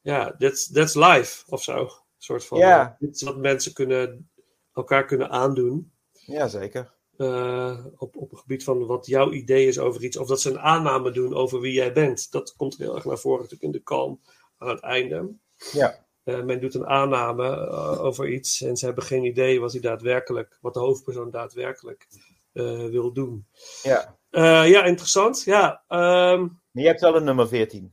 [0.00, 1.78] Ja, that's, that's life of zo.
[1.80, 2.58] Een soort van.
[2.58, 2.88] Ja.
[2.90, 4.30] eh, dit is wat mensen kunnen,
[4.74, 5.92] elkaar kunnen aandoen.
[6.12, 6.92] Ja, zeker.
[7.16, 10.50] eh, op, op het gebied van wat jouw idee is over iets, of dat ze
[10.50, 12.30] een aanname doen over wie jij bent.
[12.30, 14.20] Dat komt heel erg naar voren natuurlijk in de kalm
[14.58, 15.32] aan het einde.
[15.72, 16.04] Ja.
[16.24, 19.80] Eh, men doet een aanname eh, over iets en ze hebben geen idee wat, hij
[19.80, 22.06] daadwerkelijk, wat de hoofdpersoon daadwerkelijk
[22.52, 23.46] eh, wil doen.
[23.82, 24.16] ja.
[24.34, 25.42] Eh, ja, interessant.
[25.44, 27.92] Ja, ehm, je hebt wel een nummer 14.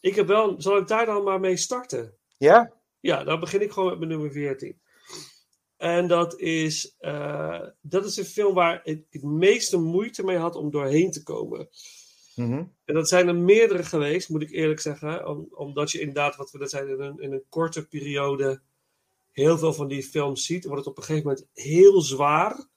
[0.00, 2.14] ik heb wel, zal ik daar dan maar mee starten?
[2.36, 2.72] Ja?
[3.00, 4.80] Ja, dan begin ik gewoon met mijn nummer 14.
[5.76, 10.56] En dat is, eh, dat is een film waar ik het meeste moeite mee had
[10.56, 11.68] om doorheen te komen.
[12.34, 12.64] Mhm.
[12.84, 15.28] En dat zijn er meerdere geweest, moet ik eerlijk zeggen.
[15.28, 18.60] Om, omdat je inderdaad, wat we net zeiden, in een, in een korte periode
[19.32, 20.64] heel veel van die films ziet.
[20.64, 22.68] Wordt het op een gegeven moment heel zwaar,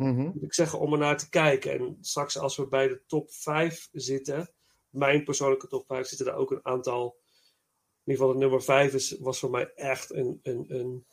[0.00, 0.30] Mhm.
[0.40, 1.78] ik zeggen, om er naar te kijken.
[1.78, 4.50] En straks als we bij de top 5 zitten,
[4.88, 7.16] mijn persoonlijke top 5, zitten er ook een aantal.
[8.04, 11.04] In ieder geval, het nummer 5 is, was voor mij echt een, een, een,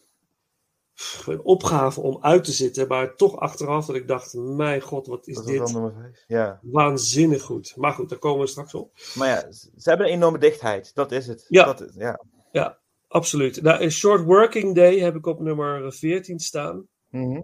[1.26, 2.88] een opgave om uit te zitten.
[2.88, 6.24] Maar toch achteraf dat ik dacht, mijn god, wat is dit nummer 5.
[6.28, 6.60] Ja.
[6.62, 7.74] waanzinnig goed.
[7.76, 8.92] Maar goed, daar komen we straks op.
[9.16, 10.92] Maar ja, ze hebben een enorme dichtheid.
[10.94, 11.46] Dat is het.
[11.48, 11.66] Ja.
[11.66, 12.26] Dat is, ja.
[12.52, 13.62] Ja, absoluut.
[13.62, 16.88] Nou, een Short Working Day heb ik op nummer 14 staan.
[17.10, 17.40] Mhm.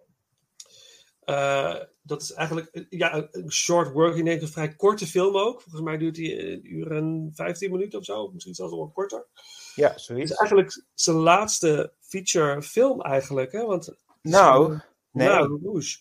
[1.26, 5.62] Eh, dat is eigenlijk ja, een- Short Working Day, een vrij korte film ook.
[5.62, 8.94] Volgens mij duurt die een uur en 15 minuten of zo, misschien zelfs nog wat
[8.94, 9.28] korter.
[9.76, 10.32] Ja, Het zoiets.
[10.32, 13.66] is eigenlijk zijn laatste feature film eigenlijk, hè?
[13.66, 14.80] Want, Nou,
[15.12, 15.28] nee.
[15.28, 15.98] Nou, Rouge.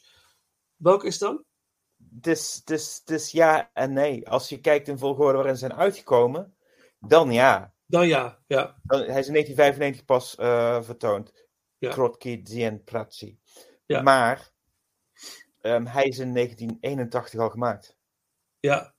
[0.76, 1.44] Welke is dan?
[2.14, 4.28] Het het, is, het is ja en nee.
[4.28, 6.56] Als je kijkt in volgorde waarin ze zijn uitgekomen,
[7.00, 7.74] dan ja.
[7.86, 8.80] Dan ja, ja.
[8.82, 11.32] Dan, hij is in 1995 pas eh, vertoond.
[11.78, 11.90] Ja.
[11.90, 13.38] Krotki Zien Praci.
[13.86, 14.02] Ja.
[14.02, 14.51] Maar
[15.62, 17.96] ehm, hij is in 1981 al gemaakt.
[18.60, 18.94] Ja,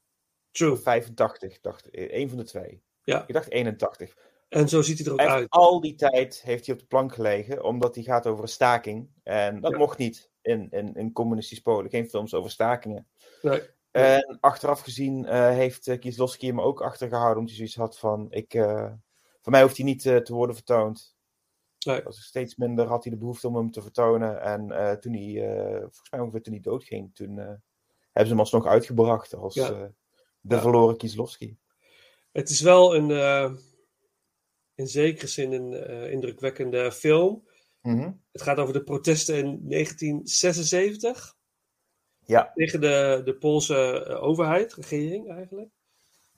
[0.51, 0.71] true.
[0.71, 2.11] Of 85, dacht ik.
[2.11, 2.83] Eén van de twee.
[3.03, 3.23] Ja.
[3.27, 4.15] Ik dacht 81.
[4.49, 5.49] En zo ziet hij er ook uit.
[5.49, 9.09] al die tijd heeft hij op de plank gelegen, omdat hij gaat over een staking.
[9.23, 9.77] En dat Ja.
[9.77, 11.89] mocht niet in, in, in communistisch Polen.
[11.89, 13.07] Geen films over stakingen.
[13.41, 13.61] Nee.
[13.91, 18.27] En achteraf gezien eh, heeft uh, Kieslowski hem ook achtergehouden, omdat hij zoiets had van:
[18.29, 18.91] ik, eh,
[19.41, 21.15] voor mij hoeft hij niet eh, te worden vertoond.
[21.83, 22.03] Nee.
[22.03, 24.41] Was steeds minder had hij de behoefte om hem te vertonen.
[24.41, 27.61] En eh, toen hij, eh, volgens mij ongeveer toen hij doodging, toen eh, hebben
[28.13, 29.91] ze hem alsnog uitgebracht als Ja.
[30.41, 31.57] de verloren Kieslowski.
[32.31, 33.09] Het is wel een,
[34.75, 37.47] in zekere zin een indrukwekkende film.
[37.81, 38.11] Mhm.
[38.31, 41.37] Het gaat over de protesten in 1976
[42.19, 45.69] Ja, tegen de, de Poolse overheid, regering eigenlijk.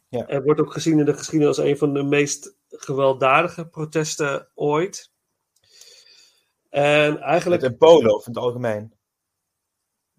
[0.09, 0.27] Ja.
[0.27, 5.13] En wordt ook gezien in de geschiedenis als een van de meest gewelddadige protesten ooit.
[6.75, 8.93] En eigenlijk in Polen of in het algemeen.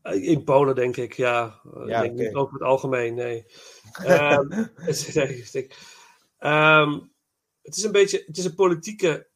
[0.02, 1.60] in Polen denk ik, ja.
[1.74, 3.46] Eh, Ja, denk niet over het algemeen, nee.
[4.04, 4.64] Ehm,
[6.38, 7.00] Ehm,
[7.62, 9.28] het is een beetje, het is een politieke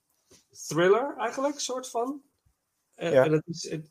[0.66, 2.22] thriller eigenlijk, soort van.
[2.94, 3.24] En, Ja.
[3.24, 3.90] en het, is, het,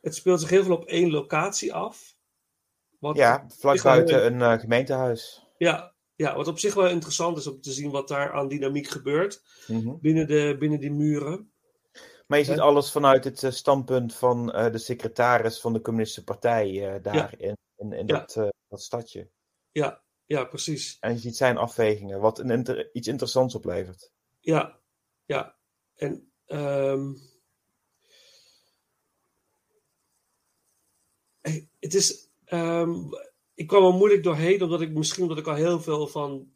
[0.00, 2.14] het speelt zich heel veel op één locatie af.
[2.98, 5.46] Wat, Ja, vlak buiten een eh, gemeentehuis.
[5.58, 8.88] ja, ja, wat op zich wel interessant is om te zien wat daar aan dynamiek
[8.88, 9.98] gebeurt Mhm.
[10.00, 11.50] binnen, de, binnen die muren.
[12.26, 16.24] Maar je ziet alles vanuit het eh, standpunt van eh, de secretaris van de Communistische
[16.24, 17.30] Partij eh, daar Ja.
[17.48, 18.18] in, in, in Ja.
[18.18, 19.30] dat, dat stadje.
[19.72, 20.96] Ja, ja, precies.
[21.00, 24.10] En je ziet zijn afwegingen, wat een inter- iets interessants oplevert.
[24.40, 24.80] Ja,
[25.24, 25.56] ja.
[25.94, 27.12] En ehm,
[31.40, 32.28] eh, het is.
[32.44, 32.94] ehm,
[33.54, 36.54] ik kwam er moeilijk doorheen, omdat ik misschien omdat ik al heel veel van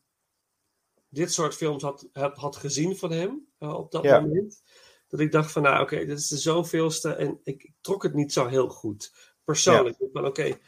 [1.09, 4.21] dit soort films had, heb, had gezien van hem op dat Ja.
[4.21, 4.63] moment.
[5.11, 8.33] Dat ik dacht van, nou oké, dit is de zoveelste en ik, trok het niet
[8.33, 9.13] zo heel goed.
[9.45, 9.97] Persoonlijk.
[10.13, 10.59] Van oké,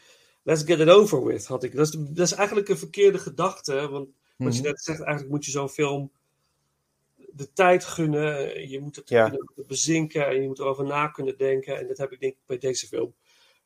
[0.43, 1.75] let's get it over with, had ik.
[1.75, 4.69] Dat is, dat is eigenlijk een verkeerde gedachte, want wat je Mhm.
[4.69, 6.11] net zegt, eigenlijk moet je zo'n film
[7.15, 8.69] de tijd gunnen.
[8.69, 9.27] Je moet het Ja.
[9.29, 11.77] kunnen bezinken en je moet erover na kunnen denken.
[11.77, 13.13] En dat heb ik denk ik bij deze film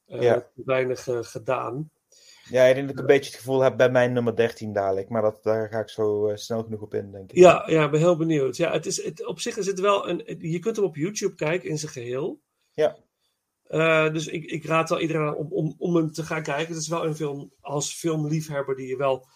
[0.06, 0.48] Ja.
[0.54, 1.92] weinig eh, gedaan.
[2.50, 5.10] Ja, ik denk dat ik een beetje het gevoel heb bij mijn nummer 13 dadelijk.
[5.10, 7.38] Maar dat, daar ga ik zo eh, snel genoeg op in, denk ik.
[7.38, 8.58] Ja, ja, ik ben heel benieuwd.
[8.58, 10.24] Ja, het is, het, op zich is het wel een.
[10.52, 12.42] Je kunt hem op YouTube kijken in zijn geheel.
[12.74, 12.98] Ja.
[13.64, 16.74] Eh, dus ik, ik raad wel iedereen aan om, om, om hem te gaan kijken.
[16.74, 19.28] Het is wel een film als filmliefhebber die je wel,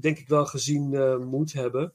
[0.00, 1.94] denk ik, wel gezien eh, moet hebben.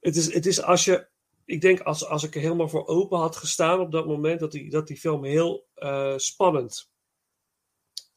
[0.00, 1.06] Het is, het is als je.
[1.44, 4.52] Ik denk als, als ik er helemaal voor open had gestaan op dat moment, dat
[4.52, 5.66] die, dat die film heel
[6.16, 6.90] spannend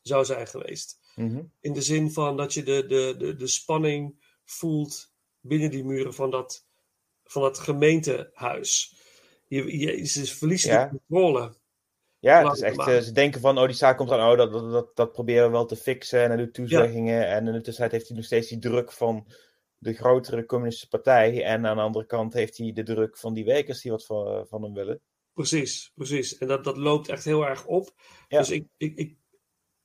[0.02, 1.01] zou zijn geweest.
[1.16, 1.38] Mhm.
[1.38, 5.84] In In de zin van dat je de, de, de, de spanning voelt binnen die
[5.84, 6.66] muren van dat,
[7.24, 8.96] van dat gemeentehuis.
[9.48, 10.86] Je, je, ze verliezen Ja.
[10.86, 11.60] de controle.
[12.20, 14.52] Ja, het is echt, eh, ze denken van, oh, die zaak komt aan, oh, dat,
[14.52, 16.22] dat, dat, dat proberen we wel te fixen.
[16.22, 17.28] En hij doet toezeggingen.
[17.28, 19.28] En in de tussentijd heeft hij nog steeds die druk van
[19.78, 21.44] de grotere communistische partij.
[21.44, 24.48] En aan de andere kant heeft hij de druk van die werkers die wat van,
[24.48, 25.02] van hem willen.
[25.34, 26.38] Precies, precies.
[26.38, 27.92] En dat, dat loopt echt heel erg op.
[28.28, 28.38] Ja.
[28.38, 29.18] Dus, ik, ik, ik,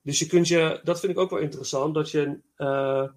[0.07, 3.09] dus je kunt je, dat vind ik ook wel interessant, dat je, eh,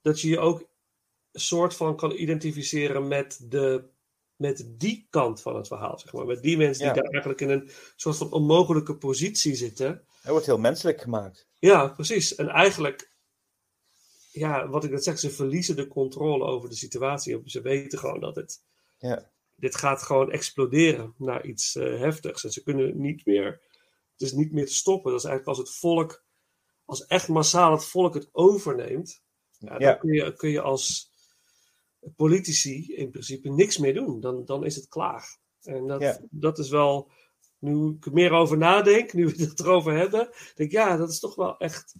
[0.00, 0.60] dat je je ook
[1.32, 3.84] een soort van kan identificeren met, de,
[4.36, 6.26] met die kant van het verhaal, zeg maar.
[6.26, 7.00] Met die mensen die Ja.
[7.02, 10.04] daar eigenlijk in een soort van onmogelijke positie zitten.
[10.22, 11.48] Hij wordt heel menselijk gemaakt.
[11.58, 12.34] Ja, precies.
[12.34, 13.12] En eigenlijk,
[14.30, 17.40] ja, wat ik net zeg, ze verliezen de controle over de situatie.
[17.44, 18.62] Ze weten gewoon dat het,
[18.98, 19.30] Ja.
[19.54, 22.44] dit gaat gewoon exploderen naar iets eh, heftigs.
[22.44, 23.60] En ze kunnen niet meer,
[24.18, 25.10] het is niet meer te stoppen.
[25.10, 26.24] Dat is eigenlijk als het volk,
[26.84, 29.22] als echt massaal het volk het overneemt,
[29.58, 29.94] ja, dan Ja.
[29.94, 31.10] Kun, je, kun je als
[32.16, 34.20] politici in principe niks meer doen.
[34.20, 35.38] Dan, dan is het klaar.
[35.62, 36.20] En dat, Ja.
[36.30, 37.10] dat is wel,
[37.58, 40.24] nu ik er meer over nadenk, nu we het erover hebben,
[40.54, 41.94] denk ik, ja, dat is toch wel echt,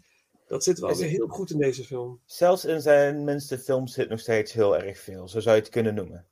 [0.46, 2.20] dat zit wel weer heel goed in deze film.
[2.24, 5.28] Zelfs in zijn minste films zit nog steeds heel erg veel.
[5.28, 6.26] Zo zou je het kunnen noemen.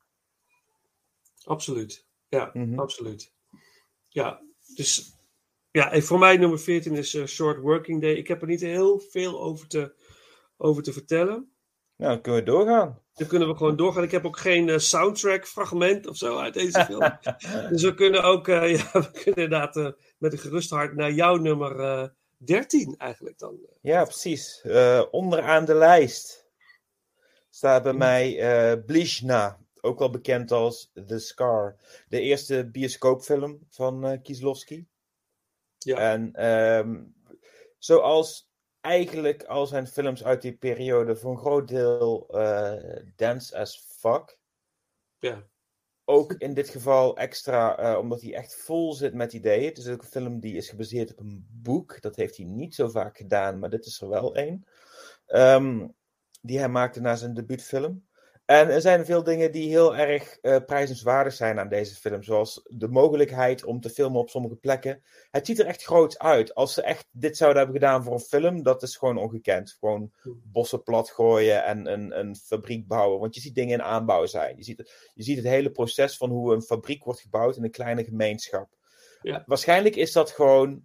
[1.44, 2.06] Absoluut.
[2.28, 2.78] Ja, Mhm.
[2.78, 3.32] absoluut.
[4.08, 4.42] Ja,
[4.74, 5.12] dus
[5.74, 8.12] ja, en voor mij nummer 14 is eh, Short Working Day.
[8.12, 9.94] Ik heb er niet heel veel over te,
[10.56, 11.52] over te vertellen.
[11.96, 13.00] Nou, dan kunnen we doorgaan.
[13.14, 14.02] Dan kunnen we gewoon doorgaan.
[14.02, 17.18] Ik heb ook geen eh, soundtrack fragment of zo uit deze film.
[17.70, 21.36] dus we kunnen ook, eh, ja, we kunnen inderdaad met een gerust hart naar jouw
[21.36, 23.58] nummer eh 13 eigenlijk dan.
[23.80, 24.62] Ja, precies.
[25.10, 26.46] Onderaan de lijst
[27.50, 31.76] staat bij mij eh Blizna, ook wel bekend als The Scar.
[32.08, 34.86] De eerste bioscoopfilm van Kieslowski.
[35.84, 35.96] Ja.
[35.96, 37.02] En ehm,
[37.78, 43.84] zoals eigenlijk al zijn films uit die periode voor een groot deel eh dance as
[43.98, 44.38] fuck.
[45.18, 45.46] Ja,
[46.04, 49.64] Ook in dit geval extra, eh, omdat hij echt vol zit met ideeën.
[49.68, 52.00] Het is ook een film die is gebaseerd op een boek.
[52.00, 54.66] Dat heeft hij niet zo vaak gedaan, maar dit is er wel één.
[55.26, 55.88] Ehm,
[56.42, 58.06] die hij maakte na zijn debuutfilm.
[58.44, 62.22] En er zijn veel dingen die heel erg eh prijzenswaardig zijn aan deze film.
[62.22, 65.02] Zoals de mogelijkheid om te filmen op sommige plekken.
[65.30, 66.54] Het ziet er echt groot uit.
[66.54, 69.76] Als ze echt dit zouden hebben gedaan voor een film, dat is gewoon ongekend.
[69.80, 73.20] Gewoon bossen platgooien en een, een fabriek bouwen.
[73.20, 74.56] Want je ziet dingen in aanbouw zijn.
[74.56, 77.64] Je ziet, het, je ziet het hele proces van hoe een fabriek wordt gebouwd in
[77.64, 78.68] een kleine gemeenschap.
[79.22, 79.42] Ja.
[79.46, 80.82] Waarschijnlijk is dat gewoon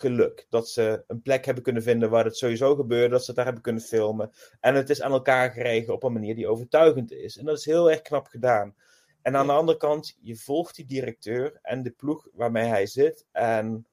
[0.00, 0.46] geluk.
[0.48, 3.44] Dat ze een plek hebben kunnen vinden waar het sowieso gebeurde, dat ze het daar
[3.44, 4.32] hebben kunnen filmen.
[4.60, 7.36] En het is aan elkaar geregen op een manier die overtuigend is.
[7.36, 8.74] En dat is heel erg knap gedaan.
[9.22, 13.26] En aan de andere kant, je volgt die directeur en de ploeg waarmee hij zit.
[13.32, 13.86] En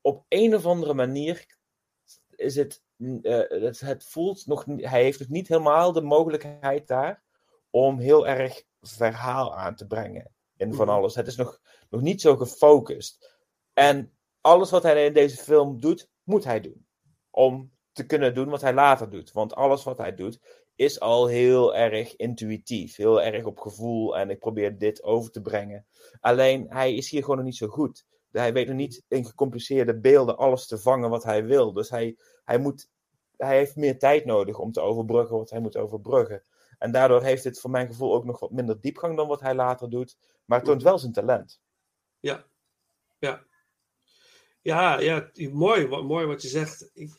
[0.00, 1.46] op een of andere manier
[2.36, 2.82] is het,
[3.22, 7.22] eh, het, het voelt nog, niet- hij heeft het niet helemaal de mogelijkheid daar
[7.70, 10.96] om heel erg verhaal aan te brengen in van Mhm.
[10.96, 11.14] alles.
[11.14, 13.34] Het is nog, nog niet zo gefocust.
[13.72, 14.15] En
[14.46, 16.86] alles wat hij in deze film doet, moet hij doen.
[17.30, 19.32] Om te kunnen doen wat hij later doet.
[19.32, 20.40] Want alles wat hij doet
[20.74, 22.96] is al heel erg intuïtief.
[22.96, 24.18] Heel erg op gevoel.
[24.18, 25.86] En ik probeer dit over te brengen.
[26.20, 28.06] Alleen hij is hier gewoon nog niet zo goed.
[28.30, 31.72] Hij weet nog niet in gecompliceerde beelden alles te vangen wat hij wil.
[31.72, 32.90] Dus hij, hij, moet,
[33.36, 36.44] hij heeft meer tijd nodig om te overbruggen wat hij moet overbruggen.
[36.78, 39.54] En daardoor heeft het voor mijn gevoel ook nog wat minder diepgang dan wat hij
[39.54, 40.16] later doet.
[40.44, 41.60] Maar het toont wel zijn talent.
[42.20, 42.44] Ja,
[43.18, 43.44] ja.
[44.66, 46.90] Ja, ja, mooi, wa- mooi wat je zegt.
[46.94, 47.10] Ik,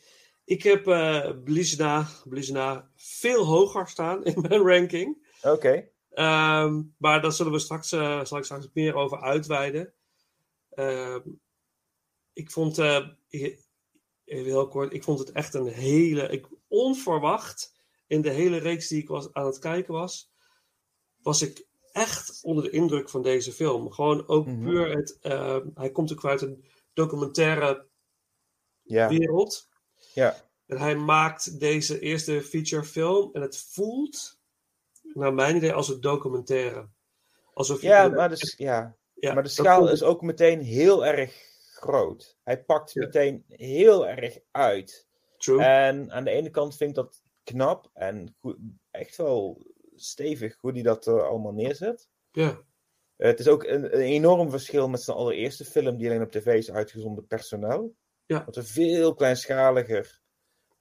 [0.44, 5.26] ik heb eh Blizna, Blizna veel hoger staan in mijn ranking.
[5.42, 5.88] Oké.
[6.10, 9.92] Ehm, maar daar zullen we straks, eh, zal ik straks meer over uitweiden.
[10.70, 11.20] Ehm,
[12.32, 13.64] ik vond, eh, even
[14.24, 17.74] heel kort, ik vond het echt een hele, ik, onverwacht
[18.06, 20.30] in de hele reeks die ik was, aan het kijken was,
[21.22, 23.92] was ik echt onder de indruk van deze film.
[23.92, 24.62] Gewoon ook Mhm.
[24.64, 26.64] puur het, ehm, hij komt ook uit een
[26.98, 27.86] documentaire
[28.82, 29.08] Ja.
[29.08, 29.68] wereld.
[30.14, 30.46] Ja.
[30.66, 34.38] En hij maakt deze eerste feature film en het voelt,
[35.14, 36.88] naar mijn idee, als een documentaire.
[37.54, 38.96] Alsof je Ja, maar de, ja.
[39.14, 42.38] Ja, maar de schaal is ook meteen heel erg groot.
[42.44, 43.04] Hij pakt Ja.
[43.04, 45.06] meteen heel erg uit.
[45.36, 45.62] True.
[45.64, 48.56] En aan de ene kant vind ik dat knap en goed,
[48.90, 52.08] echt wel stevig hoe hij dat eh, allemaal neerzet.
[52.32, 52.66] ja.
[53.18, 56.30] Eh, het is ook een, een enorm verschil met zijn allereerste film die alleen op
[56.30, 57.94] tv is uitgezonden, Personeel.
[58.26, 58.44] Ja.
[58.44, 60.20] Wat een veel kleinschaliger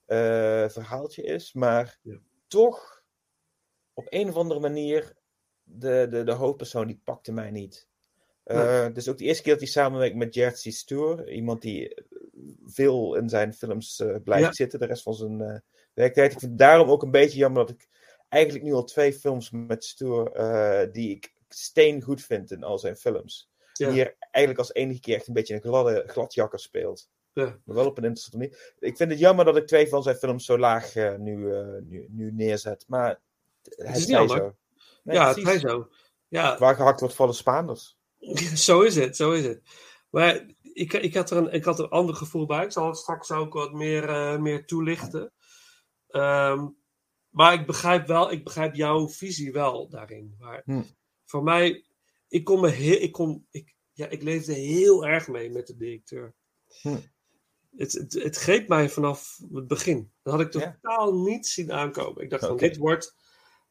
[0.06, 2.20] eh, verhaaltje is, maar Ja.
[2.48, 3.04] toch
[3.94, 5.16] op een of andere manier
[5.64, 7.88] de, de, de hoofdpersoon die pakte mij niet.
[8.44, 12.04] Eh, is ook de eerste keer dat hij samenwerkt met Jerzy Stoer, iemand die
[12.66, 14.54] veel in zijn films blijft Ja.
[14.54, 16.32] zitten de rest van zijn werktijd.
[16.34, 17.88] Ik vind het daarom ook een beetje jammer dat ik
[18.30, 20.32] eigenlijk nu al twee films met Stoer
[20.92, 23.50] die ik steen goed vind in al zijn films.
[23.74, 23.86] Ja.
[23.86, 27.10] Die hier eigenlijk als enige keer echt een beetje een gladde, gladjakker speelt.
[27.34, 27.60] Ja.
[27.66, 28.74] Maar wel op een interessante manier.
[28.80, 31.68] Ik vind het jammer dat ik twee van zijn films zo laag eh, nu, eh,
[31.84, 32.86] nu, nu neerzet.
[32.88, 33.22] Maar
[33.64, 34.56] het is is niet zo.
[35.04, 35.90] Nee, ja, het is zo.
[36.28, 37.98] Ja, Waar gehakt wordt vallen Spaanders.
[38.68, 39.62] zo is het, zo is het.
[40.10, 42.64] Maar ik, ik, had er een, ik had er een ander gevoel bij.
[42.64, 45.32] Ik zal het straks ook wat meer, eh, meer toelichten.
[46.08, 46.68] Ehm,
[47.30, 50.36] maar ik begrijp wel, ik begrijp jouw visie wel daarin.
[50.40, 50.82] Maar Hm.
[51.28, 51.86] Voor mij,
[52.28, 55.78] ik kon me heel, ik kon, ik, ja, ik leefde heel erg mee met de
[55.78, 56.34] directeur.
[56.82, 56.98] Hm.
[57.78, 60.12] Het, het, het greep mij vanaf het begin.
[60.24, 60.78] Dat had ik Ja.
[60.82, 62.24] totaal niet zien aankomen.
[62.24, 63.16] Ik dacht van, dit wordt,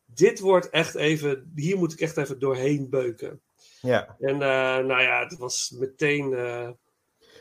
[0.04, 3.40] dit wordt echt even, hier moet ik echt even doorheen beuken.
[3.80, 4.16] Ja.
[4.20, 6.32] En eh, nou ja, het was meteen.
[6.34, 6.70] eh,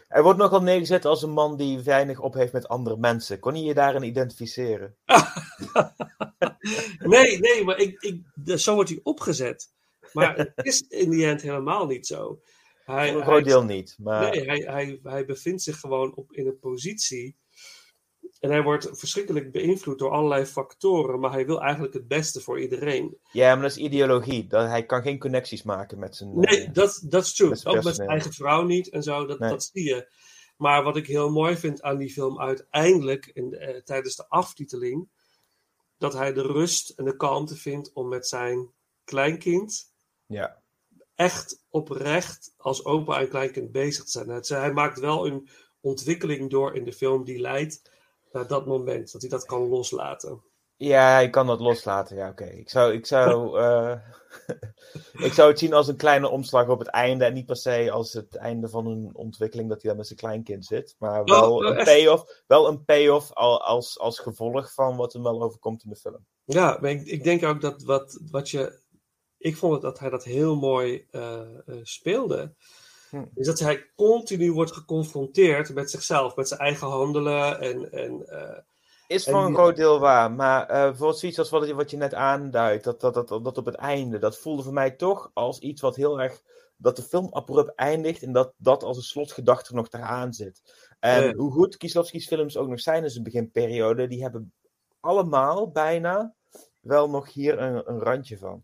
[0.08, 3.40] Hij wordt nogal neergezet als een man die weinig op heeft met andere mensen.
[3.40, 4.96] Kon je je daarin identificeren?
[7.00, 8.22] nee, nee, maar ik, ik,
[8.60, 9.74] zo wordt hij opgezet.
[10.14, 12.42] Maar het is in die end helemaal niet zo.
[12.86, 13.96] Hij, Voor een groot deel niet.
[14.00, 17.36] Maar nee, hij, hij, hij bevindt zich gewoon op, in een positie.
[18.40, 21.20] En hij wordt verschrikkelijk beïnvloed door allerlei factoren.
[21.20, 23.18] Maar hij wil eigenlijk het beste voor iedereen.
[23.32, 24.48] ja, maar dat is ideologie.
[24.48, 26.40] Dat, hij kan geen connecties maken met zijn...
[26.40, 27.50] Nee, eh, dat dat is true.
[27.50, 29.50] met Ook met zijn eigen vrouw niet en zo, dat, Nee.
[29.50, 30.12] dat zie je.
[30.58, 35.10] Maar wat ik heel mooi vind aan die film uiteindelijk, in, eh, tijdens de aftiteling,
[35.98, 38.70] dat hij de rust en de kalmte vindt om met zijn
[39.04, 39.94] kleinkind
[40.26, 40.62] Ja.
[41.16, 44.30] echt oprecht als opa en kleinkind bezig te zijn.
[44.30, 45.50] Het- hij maakt wel een
[45.82, 47.92] ontwikkeling door in de film die leidt
[48.32, 50.44] naar dat moment, dat hij dat kan loslaten.
[50.78, 52.16] Ja, hij kan dat loslaten.
[52.16, 52.46] Ja, oké.
[52.46, 53.96] Ik zou, ik, zou, eh,
[55.14, 57.26] ik zou het zien als een kleine omslag op het einde.
[57.26, 60.20] En niet per se als het einde van een ontwikkeling dat hij dan met zijn
[60.20, 60.96] kleinkind zit.
[61.00, 65.24] Maar wel oh, een payoff, wel een payoff al- als, als gevolg van wat hem
[65.24, 66.26] wel overkomt in de film.
[66.44, 68.84] Ja, maar ik, ik denk ook dat wat, wat je.
[69.46, 72.54] Ik vond het dat hij dat heel mooi eh, eh, speelde.
[73.10, 73.24] Hm.
[73.36, 77.60] Is dat hij continu wordt geconfronteerd met zichzelf, met zijn eigen handelen.
[77.60, 78.58] En, en, eh,
[79.08, 81.98] Is En voor een die- groot deel waar, maar bijvoorbeeld zoiets als wat, wat je
[81.98, 85.60] net aanduidt, dat, dat, dat, dat op het einde, dat voelde voor mij toch als
[85.60, 86.42] iets wat heel erg,
[86.78, 90.62] dat de film abrupt eindigt en dat dat als een slotgedachte nog eraan zit.
[91.00, 94.54] En hoe goed Kieslowski's films ook nog zijn in zijn beginperiode, die hebben
[95.00, 96.34] allemaal bijna
[96.82, 98.64] wel nog hier een, een randje van.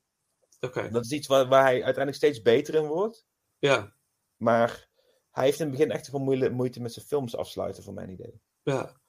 [0.92, 3.26] Dat is iets waar, waar hij uiteindelijk steeds beter in wordt,
[3.60, 3.96] ja.
[4.38, 4.90] maar
[5.32, 8.10] hij heeft in het begin echt wel moeite, moeite met zijn films afsluiten, voor mijn
[8.10, 8.42] idee.
[8.64, 9.00] Ja,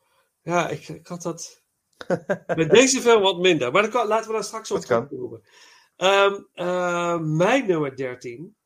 [0.43, 1.63] ja ik, ik had dat
[2.57, 3.73] met deze film wat minder.
[3.73, 5.43] Maar kan- laten we daar straks op Dat terugkomen.
[6.55, 8.57] Eh, mijn nummer 13.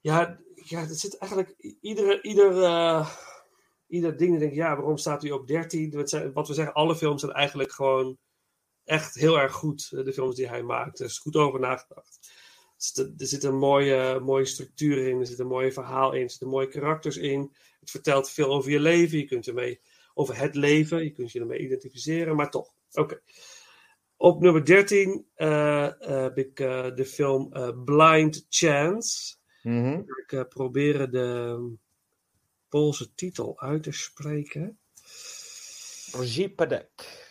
[0.00, 3.10] Ja, ja het zit eigenlijk iedere, ieder, eh,
[3.86, 4.38] ieder ding.
[4.38, 5.96] Denk ik, ja, waarom staat hij op 13?
[5.96, 8.18] Het zijn- Wat we zeggen, alle films zijn eigenlijk gewoon
[8.84, 9.90] echt heel erg goed.
[9.92, 10.98] eh, De films die hij maakt.
[10.98, 12.18] Er is goed over nagedacht.
[13.18, 15.20] Er zit, een mooie, mooie structuur in.
[15.20, 16.22] Er zit een mooi verhaal in.
[16.22, 17.54] Er zitten mooie karakters in.
[17.80, 19.18] Het vertelt veel over je leven.
[19.18, 19.80] Je kunt ermee
[20.14, 21.04] over het leven.
[21.04, 22.74] Je kunt je ermee identificeren, maar toch.
[22.92, 23.20] Oké.
[24.16, 26.56] Op nummer 13 eh, eh, heb ik
[26.96, 27.48] de film
[27.84, 29.34] Blind Chance.
[29.62, 30.02] Mhm.
[30.26, 31.58] Ik proberen de
[32.68, 34.78] Poolse titel uit te spreken.
[36.12, 37.21] Roger Padek.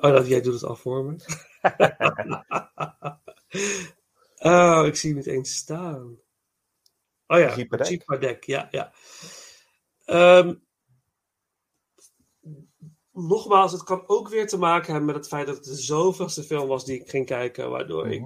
[0.00, 1.16] Oh, dat, jij doet het al voor me.
[4.38, 6.16] oh, ik zie hem niet eens staan.
[7.26, 7.56] Oh ja.
[7.56, 8.92] Jeepadek, ja, ja.
[10.04, 10.54] Ehm,
[13.12, 16.42] nogmaals, het kan ook weer te maken hebben met het feit dat het de zoveelste
[16.42, 18.12] film was die ik ging kijken, waardoor Mhm.
[18.12, 18.24] ik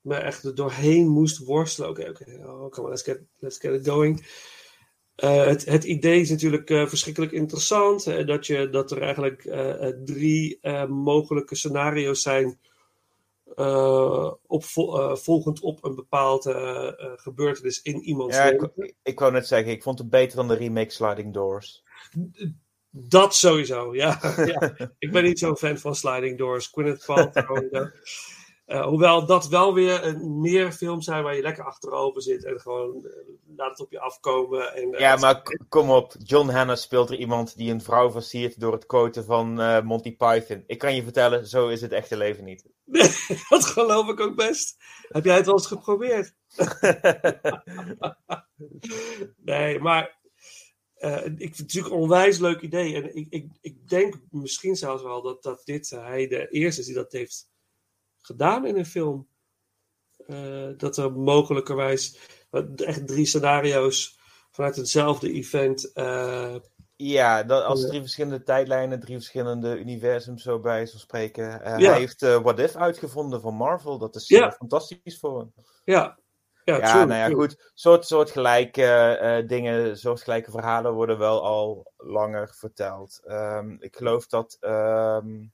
[0.00, 1.90] me echt er doorheen moest worstelen.
[1.90, 4.26] Oké, oké, oh, come on, let's get, let's get it going.
[5.16, 8.04] Eh, het, het idee is natuurlijk eh, verschrikkelijk interessant.
[8.04, 10.58] hè, dat, je, dat er eigenlijk eh, drie
[10.88, 12.58] mogelijke scenario's zijn.
[14.46, 18.72] op, vo- volgend op een bepaalde gebeurtenis in iemands Ja, leven.
[18.76, 21.82] ik, ik wou net zeggen, ik vond het beter dan de remake Sliding Doors.
[22.90, 24.18] Dat sowieso, ja.
[24.44, 24.74] ja.
[24.98, 26.66] Ik ben niet zo'n fan van Sliding Doors.
[26.66, 27.72] Gwyneth Paltrow.
[28.64, 32.60] eh, hoewel dat wel weer een, meer films zijn waar je lekker achterover zit en
[32.60, 34.74] gewoon eh, laat het op je afkomen.
[34.74, 36.14] En, eh, Ja, maar kom op.
[36.22, 39.54] John Hannah speelt er iemand die een vrouw versiert door het quoten van
[39.84, 40.64] Monty Python.
[40.66, 42.64] Ik kan je vertellen, zo is het echte leven niet.
[43.48, 44.76] dat geloof ik ook best.
[45.08, 46.34] Heb jij het wel eens geprobeerd?
[49.36, 50.22] Nee, maar
[51.24, 52.94] ik vind het natuurlijk een onwijs leuk idee.
[52.94, 56.86] En ik, ik, ik denk misschien zelfs wel dat, dat dit hij de eerste is
[56.86, 57.48] die dat heeft
[58.26, 59.28] gedaan in een film.
[60.26, 62.18] Eh, dat er mogelijkerwijs
[62.50, 64.18] eh, echt drie scenario's
[64.50, 65.92] vanuit hetzelfde event.
[65.92, 66.54] eh,
[66.96, 67.86] Ja, dat, als Ja.
[67.88, 71.62] drie verschillende tijdlijnen, drie verschillende universums zo bij zo spreken.
[71.62, 71.90] Eh, Ja.
[71.90, 73.98] Hij heeft eh, What If uitgevonden van Marvel.
[73.98, 74.46] Dat is Ja.
[74.46, 75.52] eh, fantastisch voor hem.
[75.84, 76.18] ja,
[76.64, 77.36] ja, Ja, true, nou ja, true.
[77.36, 77.70] goed.
[77.74, 83.20] Soort, soortgelijke eh, dingen, soortgelijke verhalen worden wel al langer verteld.
[83.24, 85.44] Ehm, ik geloof dat ehm,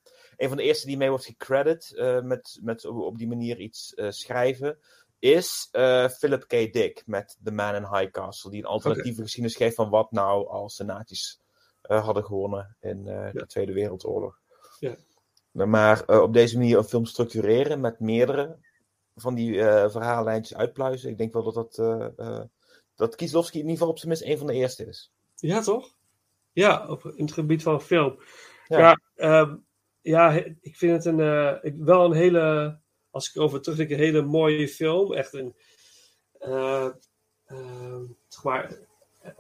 [0.40, 3.94] een van de eerste die mee wordt gecredit eh, met, met op die manier iets
[3.94, 4.78] eh, schrijven,
[5.18, 6.50] is eh, Philip K.
[6.72, 8.50] Dick met The Man in High Castle.
[8.50, 11.40] Die een alternatieve geschiedenis geeft van wat nou als de nazi's
[11.82, 14.40] hadden gewonnen in de Tweede Wereldoorlog.
[14.78, 14.96] Ja.
[15.52, 18.56] Maar op deze manier een film structureren met meerdere
[19.16, 21.10] van die verhaallijntjes uitpluizen.
[21.10, 22.16] Ik denk wel dat dat,
[22.94, 25.12] dat Kieslowski in ieder geval op zijn minst een van de eerste is.
[25.34, 25.94] Ja, toch?
[26.52, 28.20] Ja, op, in het gebied van film.
[28.66, 28.78] Ja.
[28.78, 29.56] Ja, ehm,
[30.02, 32.78] ja ik vind het een, ik- wel een hele,
[33.10, 35.12] als ik over terugdenk, een hele mooie film.
[35.12, 35.54] Echt een,
[36.38, 36.90] ehm,
[38.28, 38.78] zeg maar,
[39.22, 39.30] eh,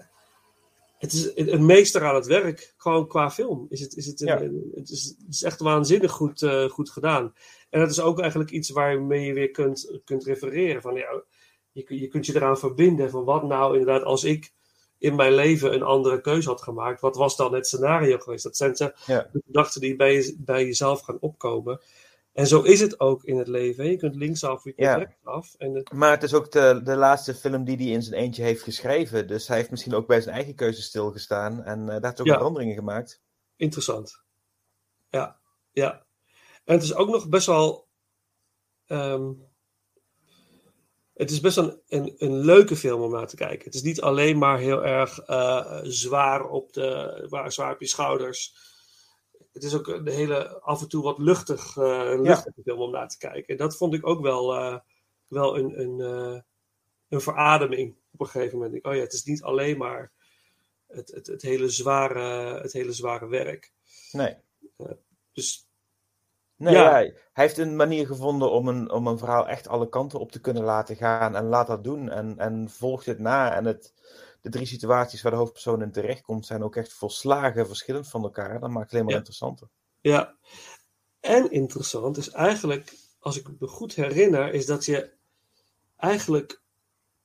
[0.98, 3.66] het is een, meester aan het werk, gewoon qua film.
[3.68, 4.40] Is het, is het, een- Ja.
[4.40, 7.34] een- het, is, het is echt waanzinnig goed, goed gedaan.
[7.70, 10.82] En dat is ook eigenlijk iets waarmee je weer kunt, kunt refereren.
[10.82, 11.22] Van, ja,
[11.72, 14.52] je, je kunt je eraan verbinden van wat nou inderdaad als ik
[15.00, 17.00] in mijn leven een andere keuze had gemaakt.
[17.00, 18.42] Wat was dan het scenario geweest?
[18.44, 19.28] Dat zijn ze- Ja.
[19.32, 21.80] de gedachten die bij, je, bij jezelf gaan opkomen.
[22.32, 23.90] En zo is het ook in het leven.
[23.90, 24.94] Je kunt linksaf, je kunt Ja.
[24.96, 25.54] rechtsaf.
[25.58, 28.42] En het, Maar het is ook de, de laatste film die hij in zijn eentje
[28.42, 29.26] heeft geschreven.
[29.26, 31.62] Dus hij heeft misschien ook bij zijn eigen keuze stilgestaan.
[31.62, 32.34] En eh, daar heeft ook Ja.
[32.36, 33.20] veranderingen gemaakt.
[33.56, 34.22] interessant.
[35.08, 35.38] Ja,
[35.72, 36.06] ja.
[36.64, 37.88] En het is ook nog best wel.
[38.86, 39.30] ehm,
[41.20, 43.64] het is best wel een, een, een leuke film om naar te kijken.
[43.64, 47.86] Het is niet alleen maar heel erg eh, zwaar, op de, waar- zwaar op je
[47.86, 48.54] schouders.
[49.52, 52.30] Het is ook een hele af en toe wat luchtig, eh, een Ja.
[52.30, 53.46] luchtige film om naar te kijken.
[53.48, 54.78] En dat vond ik ook wel, eh,
[55.28, 55.98] wel een, een,
[57.08, 58.74] een verademing op een gegeven moment.
[58.74, 60.12] Ik, Oh ja, het is niet alleen maar
[60.86, 63.72] het, het, het, hele, zware, het hele zware werk.
[64.12, 64.36] Nee.
[65.32, 65.68] Dus
[66.60, 66.82] Nee, Ja.
[66.82, 70.32] ja, hij heeft een manier gevonden om een, om een verhaal echt alle kanten op
[70.32, 71.36] te kunnen laten gaan.
[71.36, 72.10] En laat dat doen.
[72.10, 73.54] En, en volgt het na.
[73.54, 73.94] En het,
[74.40, 78.60] de drie situaties waar de hoofdpersoon in terechtkomt zijn ook echt volslagen verschillend van elkaar.
[78.60, 79.18] Dat maakt het alleen maar Ja.
[79.18, 79.68] interessanter.
[80.00, 80.36] Ja.
[81.20, 85.10] En interessant is eigenlijk, als ik me goed herinner, is dat je
[85.96, 86.60] eigenlijk,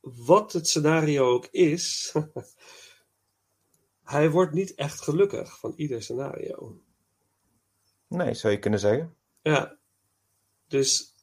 [0.02, 2.14] wat het scenario ook is,
[4.04, 6.80] hij wordt niet echt gelukkig van ieder scenario.
[8.08, 9.16] Nee, zou je kunnen zeggen.
[9.54, 9.78] Ja.
[10.68, 11.14] Dus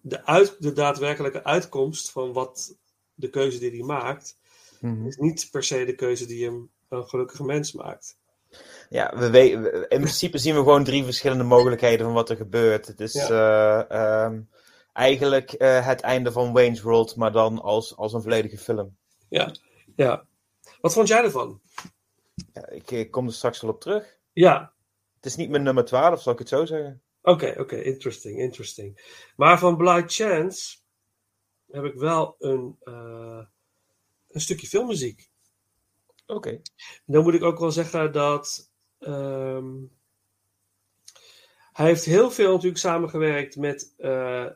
[0.00, 2.76] de, uit, de daadwerkelijke uitkomst van wat
[3.14, 4.38] de keuze die hij maakt,
[4.80, 5.06] Mhm.
[5.06, 8.18] is niet per se de keuze die hem een gelukkige mens maakt.
[8.88, 9.40] Ja, we
[9.88, 12.86] in principe zien we gewoon drie verschillende mogelijkheden van wat er gebeurt.
[12.86, 14.40] Het is eh, ehm,
[14.92, 18.96] eigenlijk eh, het einde van Wayne's World, maar dan als, als een volledige film.
[19.28, 19.52] Ja.
[19.96, 20.26] ja.
[20.80, 21.60] Wat vond jij ervan?
[22.52, 24.18] Ja, ik, ik kom er straks wel op terug.
[24.32, 24.72] Ja,
[25.16, 27.02] Het is niet mijn nummer 12, zal ik het zo zeggen.
[27.22, 29.16] Oké, oké, interesting, interesting.
[29.36, 30.76] Maar van Blind Chance
[31.70, 33.44] heb ik wel een, eh,
[34.28, 35.30] een stukje filmmuziek.
[36.26, 36.60] Oké.
[37.04, 39.74] Dan moet ik ook wel zeggen dat ehm,
[41.72, 44.46] hij heeft heel veel natuurlijk samengewerkt met, eh,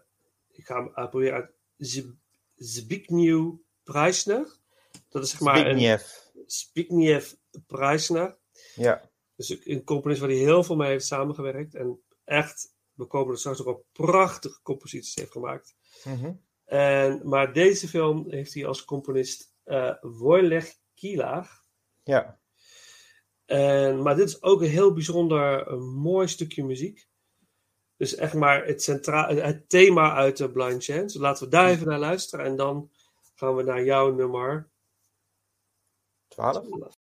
[0.52, 2.14] ik ga hem uh, proberen uit, Zb-
[2.56, 4.56] Zbigniew Preisner.
[5.08, 5.98] Dat is zeg maar een Zbigniew.
[6.46, 7.22] Zbigniew
[7.66, 8.36] Preisner.
[8.74, 9.10] Ja.
[9.36, 11.74] Dus een componist waar hij heel veel mee heeft samengewerkt.
[11.74, 15.74] En echt, we komen er straks nog op, prachtige composities heeft gemaakt.
[16.04, 16.32] Mhm.
[16.64, 21.62] En, maar deze film heeft hij als componist eh Wojciech.
[22.02, 22.40] Ja.
[23.44, 27.08] En, maar dit is ook een heel bijzonder, een mooi stukje muziek.
[27.96, 31.18] Dus echt maar het, centra het thema uit de Blind Chance.
[31.18, 32.46] Laten we daar even naar luisteren.
[32.46, 32.90] En dan
[33.34, 34.70] gaan we naar jouw nummer
[36.28, 37.00] 12.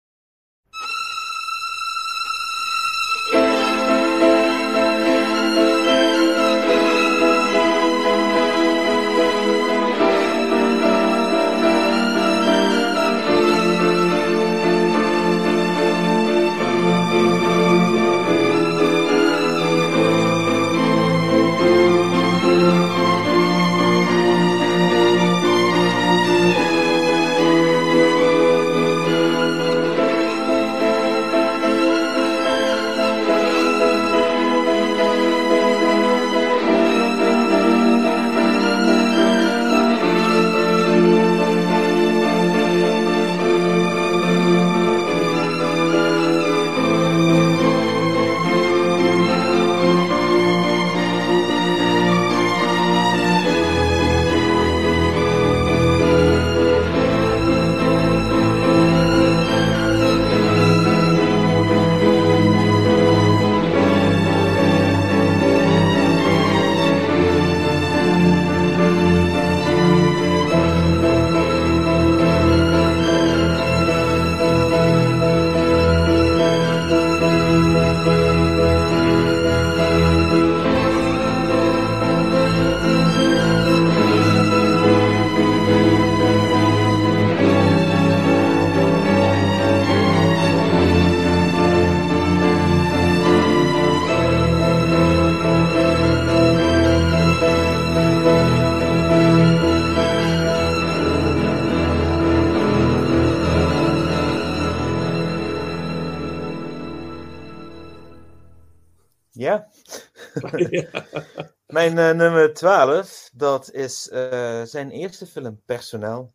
[111.94, 116.34] Mijn eh, nummer 12, dat is eh, zijn eerste film, Personeel.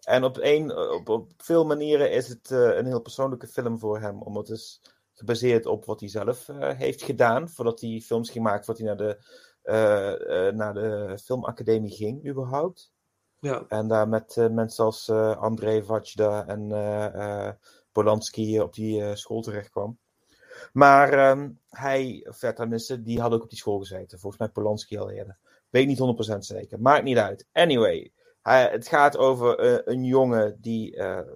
[0.00, 4.00] En op, een, op, op veel manieren is het eh, een heel persoonlijke film voor
[4.00, 4.22] hem.
[4.22, 4.82] Omdat het is
[5.12, 7.48] gebaseerd op wat hij zelf heeft gedaan.
[7.48, 9.16] Voordat hij films ging maken, voordat hij naar
[9.62, 12.92] de, naar de filmacademie ging, überhaupt.
[13.40, 13.64] ja.
[13.68, 17.58] En daar met mensen als André Vajda en
[17.92, 19.98] Polanski op die school terecht kwam.
[20.72, 22.26] Maar ehm, hij,
[23.02, 24.18] die had ook op die school gezeten.
[24.18, 25.38] Volgens mij Polanski al eerder.
[25.70, 26.80] Weet niet 100% zeker.
[26.80, 27.46] Maakt niet uit.
[27.52, 28.12] Anyway,
[28.42, 31.32] hij, het gaat over eh, een jongen die eh,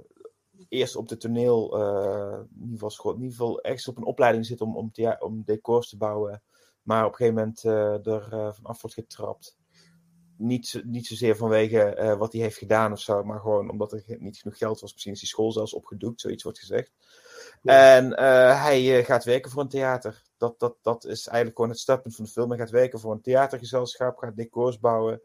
[0.69, 4.47] eerst op de toneel, eh, in ieder geval, in ieder geval ergens op een opleiding
[4.47, 6.43] zit om, om, thea- om decors te bouwen.
[6.83, 7.63] Maar op een gegeven moment
[8.07, 9.57] er vanaf wordt getrapt.
[10.37, 14.39] Niet, niet zozeer vanwege wat hij heeft gedaan of zo, maar gewoon omdat er niet
[14.39, 14.93] genoeg geld was.
[14.93, 16.93] Misschien is die school zelfs opgedoekt, zoiets wordt gezegd.
[17.63, 20.23] En eh, hij eh, gaat werken voor een theater.
[20.37, 22.49] Dat, dat, dat is eigenlijk gewoon het startpunt van de film.
[22.49, 25.21] Hij gaat werken voor een theatergezelschap, gaat decors bouwen.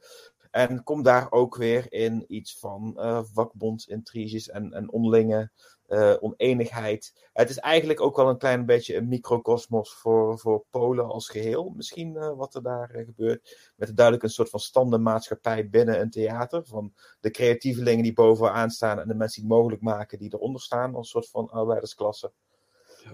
[0.57, 5.51] En kom daar ook weer in iets van uh, vakbondsintriges en, en onderlinge
[5.87, 7.29] uh, oneenigheid.
[7.33, 11.73] Het is eigenlijk ook wel een klein beetje een microcosmos voor, voor Polen als geheel.
[11.75, 13.73] Misschien uh, wat er daar gebeurt.
[13.75, 16.65] Met duidelijk een soort van standenmaatschappij binnen een theater.
[16.65, 20.61] Van de creatievelingen die bovenaan staan en de mensen die het mogelijk maken die eronder
[20.61, 20.95] staan.
[20.95, 22.31] Als een soort van arbeidersklasse.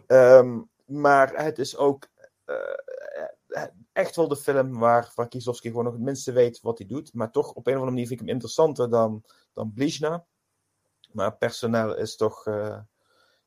[0.08, 0.38] Ja.
[0.38, 2.08] Um, maar het is ook
[3.94, 7.14] echt wel de film waar, waar Kieslowski gewoon nog het minste weet wat hij doet.
[7.14, 9.24] Maar toch op een of andere manier vind ik hem interessanter dan,
[9.54, 10.26] dan Blizna.
[11.12, 12.46] Maar personeel is toch.
[12.46, 12.80] Uh,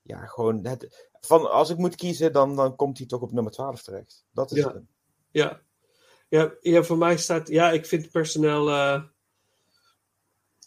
[0.02, 0.66] ja, gewoon.
[0.66, 4.24] Het, van, als ik moet kiezen, dan, dan komt hij toch op nummer 12 terecht.
[4.30, 4.72] Dat is ja.
[4.72, 4.82] het.
[5.30, 5.60] Ja.
[6.28, 7.48] Ja, ja, voor mij staat.
[7.48, 8.68] Ja, ik vind personeel.
[8.68, 9.02] Uh,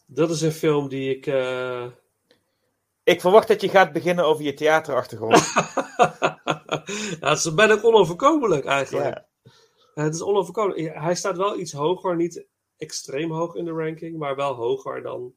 [0.05, 1.25] dat is een film die ik.
[1.25, 1.85] Uh...
[3.03, 5.35] Ik verwacht dat je gaat beginnen over je theaterachtergrond.
[7.19, 9.15] ja, dat is bijna onoverkomelijk eigenlijk.
[9.15, 9.28] Ja.
[9.99, 10.93] Het is onoverkomelijk.
[10.97, 12.45] Hij staat wel iets hoger, niet
[12.77, 15.33] extreem hoog in de ranking, maar wel hoger dan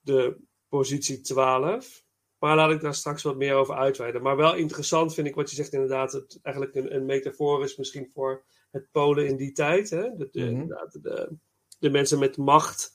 [0.00, 0.36] de
[0.68, 2.04] positie 12.
[2.38, 4.22] Maar laat ik daar straks wat meer over uitweiden.
[4.22, 6.12] Maar wel interessant vind ik wat je zegt inderdaad.
[6.12, 9.90] Het eigenlijk een, een metafoor is misschien voor het Polen in die tijd.
[9.90, 10.16] Hè?
[10.16, 10.66] De, de, Mhm.
[11.02, 11.36] de,
[11.78, 12.94] de mensen met macht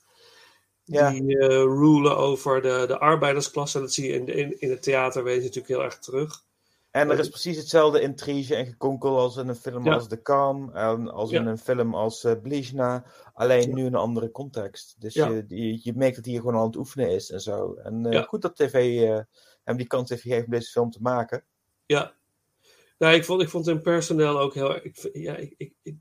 [0.84, 1.10] Ja.
[1.10, 3.80] die eh rulen over de, de arbeidersklasse.
[3.80, 6.44] Dat zie je in, in, in het theaterwezen natuurlijk heel erg terug.
[6.92, 9.94] En er is precies hetzelfde intrige en gekonkel als in een film Ja.
[9.94, 10.70] als The Calm.
[10.74, 11.40] En als Ja.
[11.40, 13.04] in een film als uh, Blizna.
[13.34, 13.74] Alleen Ja.
[13.74, 15.00] nu in een andere context.
[15.00, 17.74] Dus je, je, je merkt dat hij gewoon aan het oefenen is en zo.
[17.74, 19.20] En eh, goed dat tv eh,
[19.64, 21.44] hem die kans heeft gegeven om deze film te maken.
[21.86, 22.14] Ja.
[22.98, 24.82] Nou, ik vond, ik vond zijn personeel ook heel erg.
[24.82, 25.96] Ik, vind- ja, ik, ik, ik,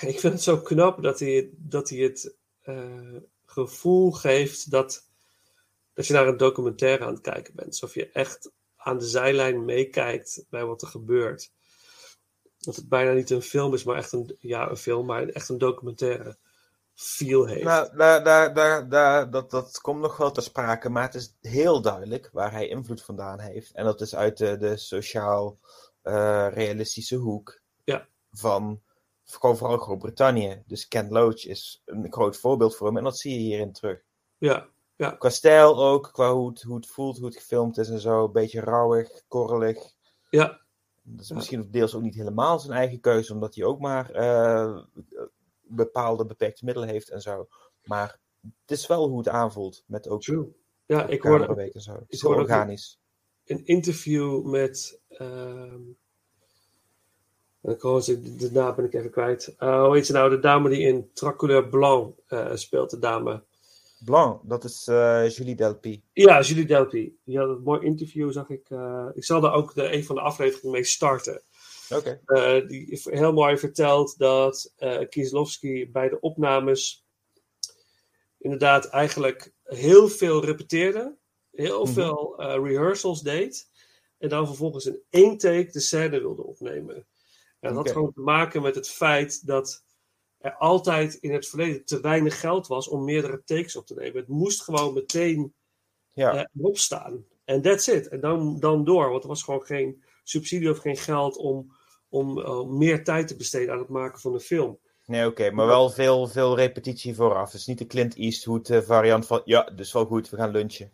[0.00, 5.08] ik vind het zo knap dat hij, dat hij het eh, gevoel geeft dat,
[5.92, 7.68] dat je naar een documentaire aan het kijken bent.
[7.68, 8.50] Alsof je echt
[8.86, 11.50] aan de zijlijn meekijkt bij wat er gebeurt.
[12.58, 15.48] Dat het bijna niet een film is, maar echt een, ja, een film, maar echt
[15.48, 16.36] een documentaire
[16.94, 17.64] feel heeft.
[17.64, 21.34] Nou, daar, daar, daar, daar, dat, dat komt nog wel ter sprake, maar het is
[21.40, 23.72] heel duidelijk waar hij invloed vandaan heeft.
[23.72, 28.08] En dat is uit de, de sociaal-realistische hoek Ja.
[28.32, 28.82] van
[29.24, 30.62] gewoon vooral Groot-Brittannië.
[30.66, 34.00] Dus Ken Loach is een groot voorbeeld voor hem en dat zie je hierin terug.
[34.38, 34.68] ja,
[35.18, 38.24] Qua stijl ook, qua hoe het, hoe het voelt, hoe het gefilmd is en zo.
[38.24, 39.78] Een beetje rauwig, korrelig.
[40.30, 40.60] ja,
[41.02, 44.78] Dat is misschien deels ook niet helemaal zijn eigen keuze, omdat hij ook maar eh,
[45.60, 47.48] bepaalde beperkte middelen heeft en zo.
[47.84, 50.54] Maar het is wel hoe het aanvoelt, met ook true.
[50.86, 51.92] Ja, ik hoorde, en zo.
[51.92, 52.98] Het is ik hoorde organisch.
[53.44, 55.00] een interview met.
[55.08, 55.80] ehm
[57.62, 59.54] ik hoor ze- de, naam ben ik even kwijt.
[59.58, 60.30] Eh, hoe heet ze nou?
[60.30, 63.44] De dame die in Tracouleur Blanc eh, speelt, de dame.
[64.06, 66.02] Blanc, dat is eh, Julie Delpy.
[66.12, 67.12] Ja, Julie Delpy.
[67.24, 68.70] Die had een mooi interview, zag ik.
[68.70, 71.42] eh, ik zal daar ook de, een van de afleveringen mee starten.
[71.94, 72.20] Oké.
[72.26, 74.72] Eh, die heel mooi vertelt dat
[75.08, 77.04] Kieslowski bij de opnames
[78.38, 81.16] inderdaad eigenlijk heel veel repeteerde,
[81.52, 81.92] heel Mhm.
[81.92, 83.70] veel eh, rehearsals deed
[84.18, 86.94] en dan vervolgens in één take de scène wilde opnemen.
[87.60, 89.84] En dat had gewoon te maken met het feit dat
[90.46, 94.16] er altijd in het verleden te weinig geld was om meerdere takes op te nemen.
[94.16, 95.54] Het moest gewoon meteen
[96.12, 96.34] Ja.
[96.34, 97.24] eh, erop staan.
[97.44, 98.08] En that's it.
[98.08, 99.10] En dan, dan door.
[99.10, 101.72] Want er was gewoon geen subsidie of geen geld om,
[102.08, 104.78] om eh, meer tijd te besteden aan het maken van de film.
[105.04, 107.52] Nee, oké, maar wel veel, veel repetitie vooraf.
[107.52, 110.50] Het is niet de Clint Eastwood eh, variant van, ja, dus wel goed, we gaan
[110.50, 110.92] lunchen.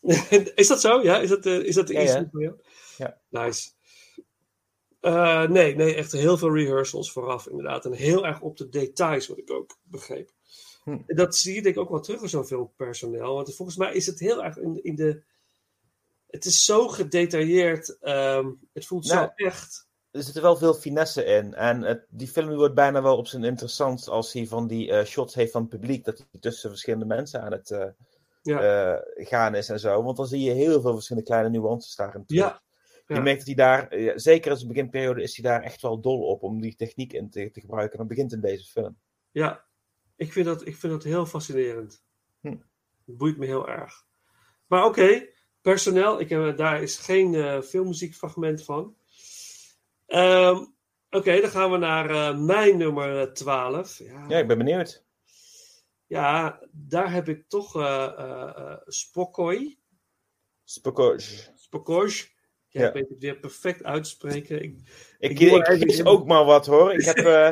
[0.54, 1.02] is dat zo?
[1.02, 2.54] Ja, is dat, de is dat de Ja, voor jou?
[2.96, 3.20] Ja.
[3.28, 3.70] Nice.
[5.02, 7.84] Eh, nee, nee, echt heel veel rehearsals vooraf, inderdaad.
[7.84, 10.30] En heel erg op de details, wat ik ook begreep.
[10.84, 10.98] Hm.
[11.06, 13.34] Dat zie je denk ik ook wel terug in zo'n filmpersoneel.
[13.34, 15.22] Want volgens mij is het heel erg in, in de...
[16.26, 17.98] Het is zo gedetailleerd.
[17.98, 19.88] ehm, het voelt Nou, zo echt.
[20.10, 21.54] Er zit wel veel finesse in.
[21.54, 25.04] En het, die film wordt bijna wel op zijn interessant als hij van die eh,
[25.04, 26.04] shots heeft van het publiek.
[26.04, 27.86] Dat hij tussen verschillende mensen aan het eh,
[28.42, 29.02] Ja.
[29.14, 30.02] gaan is en zo.
[30.02, 32.42] Want dan zie je heel veel verschillende kleine nuances daarin terug.
[32.42, 32.62] Ja.
[33.14, 36.00] Je merkt dat hij daar, eh, zeker in zijn beginperiode, is hij daar echt wel
[36.00, 37.92] dol op om die techniek in te, te gebruiken.
[37.92, 38.96] En dat begint in deze film.
[39.30, 39.64] Ja,
[40.16, 42.04] ik vind dat, ik vind dat heel fascinerend.
[42.40, 42.56] Hm.
[43.06, 44.06] Het boeit me heel erg.
[44.66, 45.26] Maar oké,
[45.60, 48.96] personeel, ik heb, daar is geen eh, filmmuziekfragment van.
[50.06, 50.64] Ehm,
[51.10, 53.98] oké, dan gaan we naar eh, mijn nummer 12.
[53.98, 55.04] Ja, Ja, ik ben benieuwd.
[56.06, 59.78] ja, daar heb ik toch eh, eh, Spokoj.
[60.64, 61.18] Spokoj.
[61.54, 62.10] Spokoj.
[62.72, 62.86] Ja, Ja.
[62.86, 64.62] ik weet het weer perfect uitspreken.
[64.62, 64.76] Ik,
[65.18, 66.94] Ik, Ik ik, ook maar wat hoor.
[66.94, 67.50] Ik heb, eh,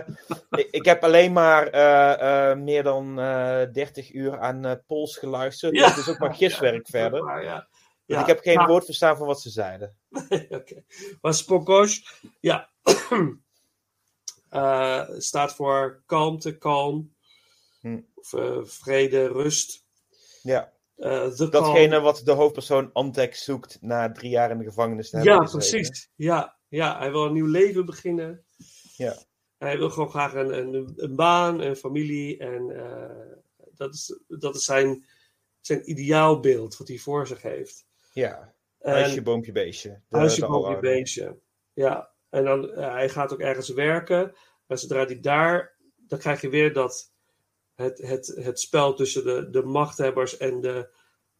[0.50, 5.76] ik, ik heb alleen maar eh, eh, meer dan eh 30 uur aan Pools geluisterd.
[5.76, 5.82] Ja.
[5.88, 7.24] Dat is ook maar giswerk verder.
[7.24, 7.68] Maar, ja.
[8.06, 9.96] Dus ik heb geen nou, woord verstaan van wat ze zeiden.
[10.48, 10.84] Oké.
[11.20, 11.88] Maar Spokoj,
[12.40, 12.70] ja.
[15.18, 17.14] staat voor kalmte, kalm.
[17.80, 18.00] Hm.
[18.14, 19.84] Of vrede, rust.
[20.42, 22.02] Ja, datgene calm.
[22.02, 26.10] wat de hoofdpersoon Antek zoekt na drie jaar in de gevangenis te hebben Ja, precies.
[26.14, 28.44] Ja, ja, hij wil een nieuw leven beginnen.
[28.96, 29.16] Ja.
[29.58, 32.38] Hij wil gewoon graag een, een, een baan, een familie.
[32.38, 33.36] En eh,
[33.74, 35.06] dat is, dat is zijn,
[35.60, 37.86] zijn ideaalbeeld wat hij voor zich heeft.
[38.12, 40.02] Ja, huisje, boompje, beestje.
[40.08, 41.38] De- Huisje, de boompje, beestje.
[41.72, 44.34] Ja, en dan eh, hij gaat ook ergens werken.
[44.66, 47.09] En zodra hij daar, dan krijg je weer dat
[47.80, 50.88] het, het, het spel tussen de, de machthebbers en de,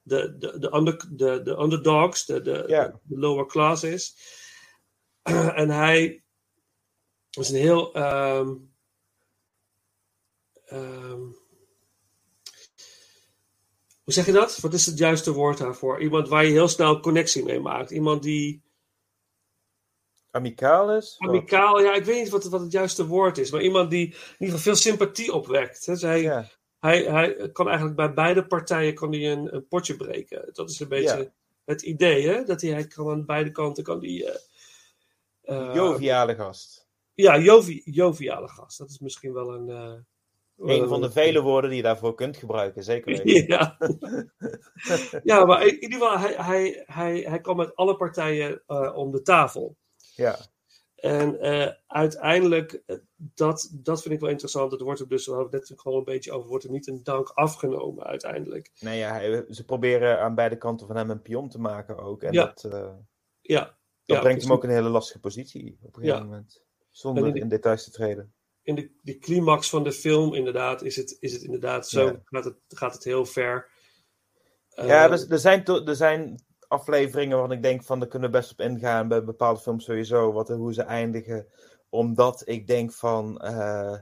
[0.03, 4.17] de, de, de, under, de, de underdogs, de, de, lower classes.
[5.63, 6.23] en hij
[7.31, 7.95] is een heel.
[7.95, 8.55] ehm,
[10.65, 11.21] ehm,
[14.05, 14.59] hoe zeg je dat?
[14.61, 16.01] Wat is het juiste woord daarvoor?
[16.01, 17.91] Iemand waar je heel snel connectie mee maakt.
[17.91, 18.63] Iemand die
[20.31, 21.15] Amicaal is?
[21.19, 24.15] Amicaal, ja, ik weet niet wat, wat het juiste woord is, maar iemand die in
[24.39, 25.87] ieder geval veel sympathie opwekt.
[25.87, 25.93] Hè.
[25.93, 26.45] Dus hij, Ja,
[26.79, 30.49] hij, hij kan eigenlijk bij beide partijen kan hij een, een potje breken.
[30.53, 31.33] Dat is een beetje Ja.
[31.65, 32.45] het idee, hè?
[32.45, 34.31] Dat hij, hij kan aan beide kanten kan die.
[34.31, 34.37] eh,
[35.43, 36.89] eh, joviale gast.
[37.15, 38.79] Ja, jovi, joviale gast.
[38.79, 39.69] Dat is misschien wel een.
[39.69, 39.93] eh,
[40.57, 43.47] Een van de vele woorden die je daarvoor kunt gebruiken, zeker weten.
[43.47, 43.77] Ja.
[45.23, 48.63] ja, maar in ieder geval, hij, hij, hij, hij kwam met alle partijen
[48.95, 49.77] om de tafel.
[50.21, 50.39] Ja,
[50.95, 54.73] En eh, uiteindelijk, eh, dat, dat vind ik wel interessant.
[54.73, 56.87] Het wordt er dus, we hadden het net gewoon een beetje over, wordt er niet
[56.89, 58.71] een dank afgenomen uiteindelijk.
[58.81, 62.23] nee, ja, ze proberen aan beide kanten van hem een pion te maken ook.
[62.23, 62.45] En Ja.
[62.47, 62.97] dat, eh, dat
[63.41, 63.79] Ja.
[64.05, 66.63] ja, brengt hem ook in een hele lastige positie op een gegeven moment.
[66.91, 68.35] Zonder in, in de- details te treden.
[68.63, 72.21] In de, de climax van de film, inderdaad, is het, is het inderdaad zo.
[72.25, 73.71] Gaat, het, gaat het heel ver.
[74.69, 78.51] Ja, er, er, zijn er zijn afleveringen waarvan ik denk van, daar kunnen we best
[78.51, 81.47] op ingaan bij bepaalde films sowieso, wat, hoe ze eindigen.
[81.89, 83.97] Omdat ik denk van, eh,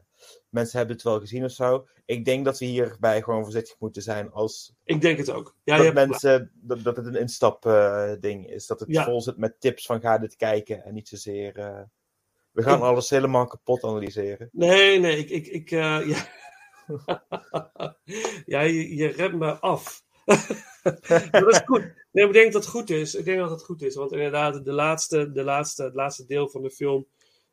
[0.48, 1.86] mensen hebben het wel gezien of zo.
[2.04, 5.56] Ik denk dat we hierbij gewoon voorzichtig moeten zijn als Ik denk het ook.
[5.64, 8.66] Ja, je dat, hebt mensen, dat, dat het een instap eh, ding is.
[8.66, 9.04] Dat het Ja.
[9.04, 11.58] vol zit met tips van ga dit kijken en niet zozeer...
[11.58, 11.80] eh,
[12.50, 14.48] we gaan alles helemaal kapot analyseren.
[14.52, 15.30] Nee, nee, ik.
[15.30, 16.00] ik, ik ja,
[18.46, 20.02] ja je, je remt me af.
[21.30, 21.92] Dat is goed.
[22.12, 23.14] Nee, ik denk dat het goed is.
[23.14, 23.94] Ik denk dat het goed is.
[23.94, 27.06] Want inderdaad, de laatste, de laatste, het laatste deel van de film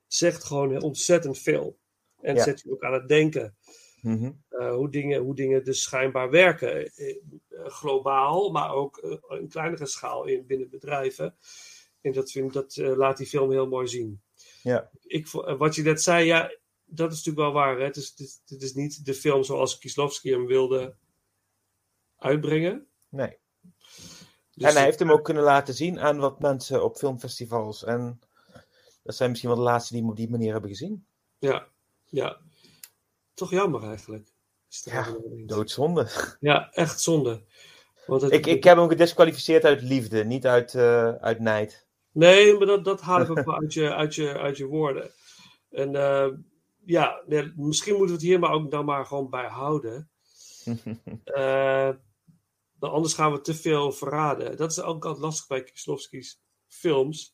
[0.07, 1.77] zegt gewoon ontzettend veel.
[2.21, 2.43] En Ja.
[2.43, 3.55] zet je ook aan het denken.
[4.01, 4.31] Mhm.
[4.49, 6.85] eh, hoe, dingen, hoe dingen dus schijnbaar werken.
[6.85, 7.15] eh, eh,
[7.65, 8.97] globaal, maar ook
[9.39, 11.35] in kleinere schaal in, binnen bedrijven.
[12.01, 14.21] En dat, vind, dat laat die film heel mooi zien.
[14.63, 14.89] Ja.
[15.01, 15.27] Ik,
[15.57, 17.77] wat je net zei, ja, dat is natuurlijk wel waar.
[17.77, 17.83] Hè?
[17.83, 20.95] Het, is, het, is, het is niet de film zoals Kieslowski hem wilde
[22.17, 22.87] uitbrengen.
[23.15, 23.37] Nee.
[24.53, 27.83] Dus en hij heeft hem ook kunnen laten zien aan wat mensen op filmfestivals.
[27.83, 28.19] En
[29.03, 31.05] dat zijn misschien wel de laatste die hem op die manier hebben gezien.
[31.37, 31.67] Ja,
[32.05, 32.37] ja.
[33.33, 34.33] Toch jammer eigenlijk.
[34.67, 35.17] Ja.
[35.45, 36.07] Doodzonde.
[36.39, 37.43] Ja, echt zonde.
[38.05, 41.87] Want het, Ik, ik heb hem gedisqualificeerd uit liefde, niet uit, eh, uit nijd.
[42.11, 45.11] Nee, maar dat, dat haal ik ook wel uit je, uit je, uit je woorden.
[45.69, 46.27] En eh,
[46.85, 50.09] ja, nee, misschien moeten we het hier maar ook dan maar gewoon bij houden.
[51.23, 51.89] Eh,
[52.79, 54.57] want anders gaan we te veel verraden.
[54.57, 57.33] Dat is ook altijd lastig bij Kieslowski's films.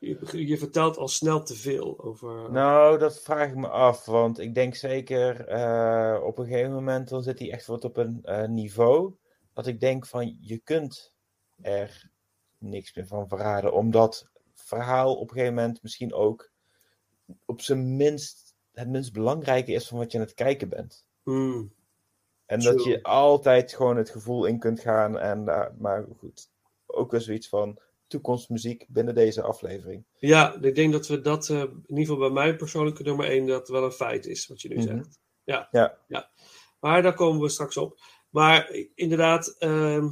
[0.00, 2.50] Je, je vertelt al snel te veel over.
[2.50, 4.04] Nou, dat vraag ik me af.
[4.04, 7.96] Want ik denk zeker eh, op een gegeven moment dan zit hij echt wat op
[7.96, 9.14] een eh, niveau.
[9.52, 11.14] Dat ik denk van je kunt
[11.60, 12.10] er
[12.58, 13.72] niks meer van verraden.
[13.72, 16.50] Omdat verhaal op een gegeven moment misschien ook
[17.44, 21.04] op zijn minst het minst belangrijke is van wat je aan het kijken bent.
[21.22, 21.72] Hmm,
[22.46, 25.18] En dat je altijd gewoon het gevoel in kunt gaan.
[25.18, 26.50] En, eh, maar goed,
[26.86, 30.04] ook weer zoiets van toekomstmuziek binnen deze aflevering.
[30.18, 33.46] Ja, ik denk dat we dat, eh, in ieder geval bij mij persoonlijke nummer 1,
[33.46, 34.86] dat wel een feit is, wat je nu Mhm.
[34.86, 35.18] zegt.
[35.44, 35.68] Ja.
[35.70, 35.98] Ja.
[36.08, 36.30] ja.
[36.80, 37.98] Maar daar komen we straks op.
[38.30, 40.08] Maar inderdaad, ehm,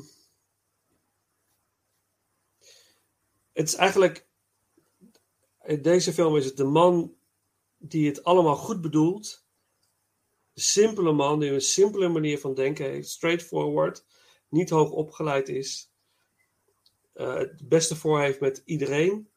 [3.53, 4.27] het is eigenlijk,
[5.65, 7.15] in deze film is het de man
[7.79, 9.42] die het allemaal goed bedoelt.
[10.55, 14.05] Simpele man die een simpele manier van denken heeft, straightforward,
[14.49, 15.91] niet hoog opgeleid is,
[17.13, 19.29] eh, het beste voor heeft met iedereen.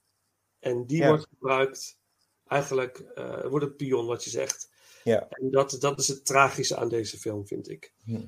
[0.60, 1.08] En die Ja.
[1.08, 2.00] wordt gebruikt,
[2.48, 4.70] eigenlijk eh, wordt een pion, wat je zegt.
[5.04, 5.28] Ja.
[5.30, 7.94] En dat, dat is het tragische aan deze film, vind ik.
[8.04, 8.26] Hm.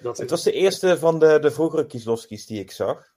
[0.00, 3.07] Dat Het was de eerste van de, de vroegere Kieslowski's die ik zag.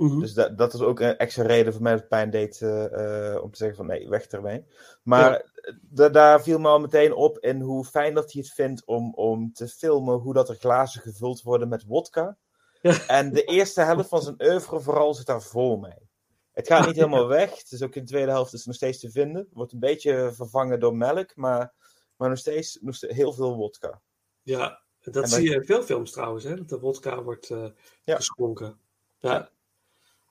[0.00, 0.20] Mhm.
[0.20, 3.34] Dus dat, dat is ook een extra reden voor mij dat het pijn deed eh,
[3.34, 4.64] eh, om te zeggen van nee, weg ermee.
[5.02, 8.84] Maar da- daar viel me al meteen op in hoe fijn dat hij het vindt
[8.84, 12.36] om, om te filmen hoe dat er glazen gevuld worden met wodka.
[12.82, 13.06] Ja.
[13.06, 16.08] En de eerste helft van zijn oeuvre vooral zit daar vol mee.
[16.52, 17.58] Het gaat niet helemaal weg.
[17.58, 19.48] Het is ook in de tweede helft is nog steeds te vinden.
[19.52, 21.72] Wordt een beetje vervangen door melk, maar,
[22.16, 24.00] maar nog, steeds, nog steeds heel veel wodka.
[24.42, 26.54] Ja, dat zie je in veel films trouwens, hè?
[26.56, 27.66] dat de wodka wordt eh,
[28.02, 28.16] Ja.
[28.16, 28.78] geschonken.
[29.18, 29.50] Ja.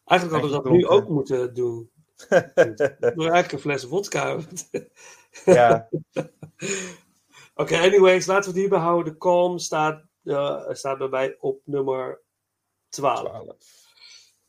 [0.10, 1.90] Eigenlijk hadden we dat nu ook moeten doen.
[3.16, 4.40] Door eigenlijk een fles wodka.
[5.46, 5.90] Ja,
[7.60, 9.14] Oké, anyways, laten we het hierbij houden.
[9.14, 12.22] De Calm staat, eh, staat bij mij op nummer
[12.90, 13.30] 12.
[13.30, 13.56] 12.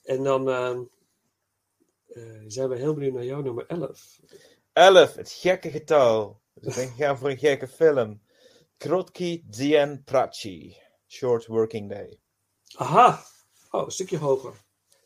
[0.02, 0.82] En dan ehm,
[2.06, 4.20] eh, zijn we heel benieuwd naar jouw nummer 11.
[4.72, 6.40] 11, het gekke getal.
[6.54, 8.22] Dus ik denk, ik ga voor een gekke film.
[8.76, 10.76] Krotki Dien Prachi.
[11.08, 12.18] Short Working Day.
[12.76, 13.24] Aha!
[13.70, 14.54] Oh, een stukje hoger.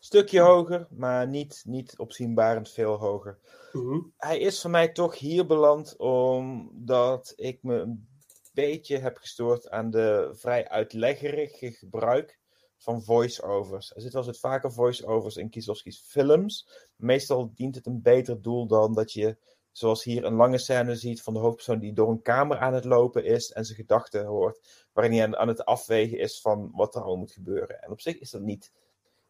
[0.04, 3.38] Stukje hoger, maar niet, niet opzienbarend veel hoger.
[3.72, 4.00] Mhm.
[4.16, 8.08] Hij is voor mij toch hier beland omdat ik me een
[8.52, 12.38] beetje heb gestoord aan de vrij uitleggerige gebruik
[12.78, 13.94] van voice-overs.
[13.94, 16.68] Er zitten wel eens vaker voice-overs in Kieslowski's films.
[16.96, 19.36] Meestal dient het een beter doel dan dat je,
[19.72, 22.84] zoals hier, een lange scène ziet van de hoofdpersoon die door een kamer aan het
[22.84, 26.94] lopen is en zijn gedachten hoort, waarin hij aan, aan het afwegen is van wat
[26.94, 27.82] er al moet gebeuren.
[27.82, 28.72] En op zich is dat niet,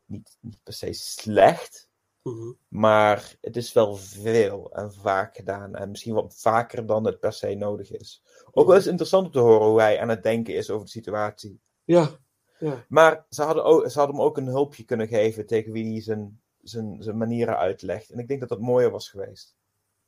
[0.07, 1.89] niet, niet per se slecht.
[2.23, 2.53] Mhm.
[2.69, 5.75] Maar het is wel veel en vaak gedaan.
[5.75, 8.23] En misschien wat vaker dan het per se nodig is.
[8.53, 10.91] Ook wel eens interessant om te horen hoe hij aan het denken is over de
[10.91, 11.61] situatie.
[11.85, 12.11] Ja,
[12.59, 12.85] ja.
[12.89, 16.03] Maar ze hadden, ook, ze hadden hem ook een hulpje kunnen geven tegen wie hij
[16.03, 18.11] zijn, zijn, zijn manieren uitlegt.
[18.11, 19.57] En ik denk dat dat mooier was geweest.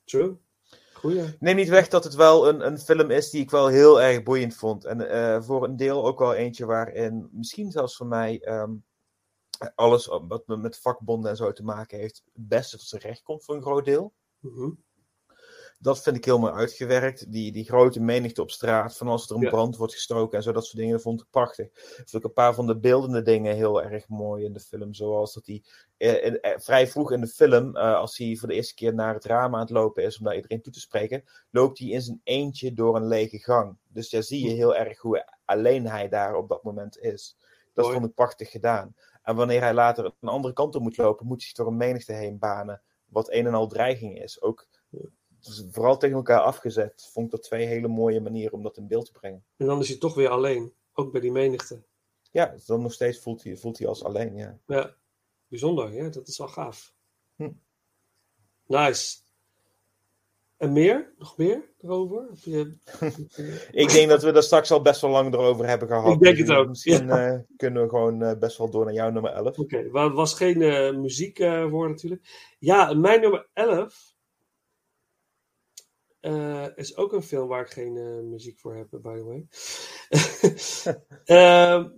[0.04, 0.36] True.
[0.92, 1.36] Goeie.
[1.38, 4.22] Neem niet weg dat het wel een, een film is die ik wel heel erg
[4.22, 4.84] boeiend vond.
[4.84, 8.70] En eh, voor een deel ook wel eentje waarin misschien zelfs voor mij ehm,
[9.74, 13.44] alles wat met vakbonden en zo te maken heeft, het beste tot zijn recht komt
[13.44, 14.12] voor een groot deel.
[14.40, 14.70] Mhm.
[15.78, 17.32] Dat vind ik heel mooi uitgewerkt.
[17.32, 19.50] Die, die grote menigte op straat, van als er een Ja.
[19.50, 21.68] brand wordt gestoken en zo, dat soort dingen, dat vond ik prachtig.
[21.72, 24.94] Vind ik een paar van de beeldende dingen heel erg mooi in de film.
[24.94, 25.62] Zoals dat hij
[25.96, 29.14] eh, eh, vrij vroeg in de film, eh, als hij voor de eerste keer naar
[29.14, 32.02] het raam aan het lopen is om naar iedereen toe te spreken, loopt hij in
[32.02, 33.76] zijn eentje door een lege gang.
[33.88, 37.36] Dus daar zie je heel erg hoe alleen hij daar op dat moment is.
[37.72, 37.96] Dat Mooi.
[37.96, 38.94] vond ik prachtig gedaan.
[39.26, 41.76] En wanneer hij later een andere kant op moet lopen, moet hij zich door een
[41.76, 42.82] menigte heen banen.
[43.06, 44.42] Wat een en al dreiging is.
[44.42, 44.68] Ook
[45.38, 47.08] dus vooral tegen elkaar afgezet.
[47.12, 49.44] Vond ik dat twee hele mooie manieren om dat in beeld te brengen.
[49.56, 50.74] En dan is hij toch weer alleen.
[50.92, 51.82] Ook bij die menigte.
[52.30, 54.36] Ja, dan nog steeds voelt hij, voelt hij als alleen.
[54.36, 54.58] Ja.
[54.66, 54.96] Ja,
[55.48, 55.92] bijzonder.
[55.92, 56.94] Ja, dat is wel gaaf.
[57.36, 57.52] Hm.
[58.66, 59.18] Nice.
[60.56, 61.14] En meer?
[61.18, 62.28] Nog meer erover?
[62.42, 62.78] Je...
[63.82, 66.12] Ik denk dat we daar straks al best wel lang erover hebben gehad.
[66.12, 68.94] Ik denk Dus het ook, Misschien eh, kunnen we gewoon eh, best wel door naar
[68.94, 69.58] jouw nummer 11.
[69.58, 72.54] Oké, er was geen eh, muziek eh, voor natuurlijk.
[72.58, 74.16] Ja, mijn nummer 11
[76.26, 79.46] eh, is ook een film waar ik geen eh, muziek voor heb, by the way.
[81.24, 81.88] Ehm,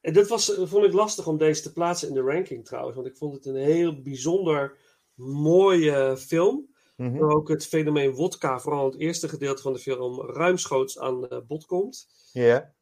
[0.00, 3.08] en dat was, vond ik lastig om deze te plaatsen in de ranking trouwens, want
[3.08, 4.78] ik vond het een heel bijzonder
[5.14, 6.69] mooie film.
[7.08, 11.38] Waar ook het fenomeen wodka, vooral het eerste gedeelte van de film, ruimschoots aan eh,
[11.46, 12.08] bod komt.
[12.32, 12.74] Ja.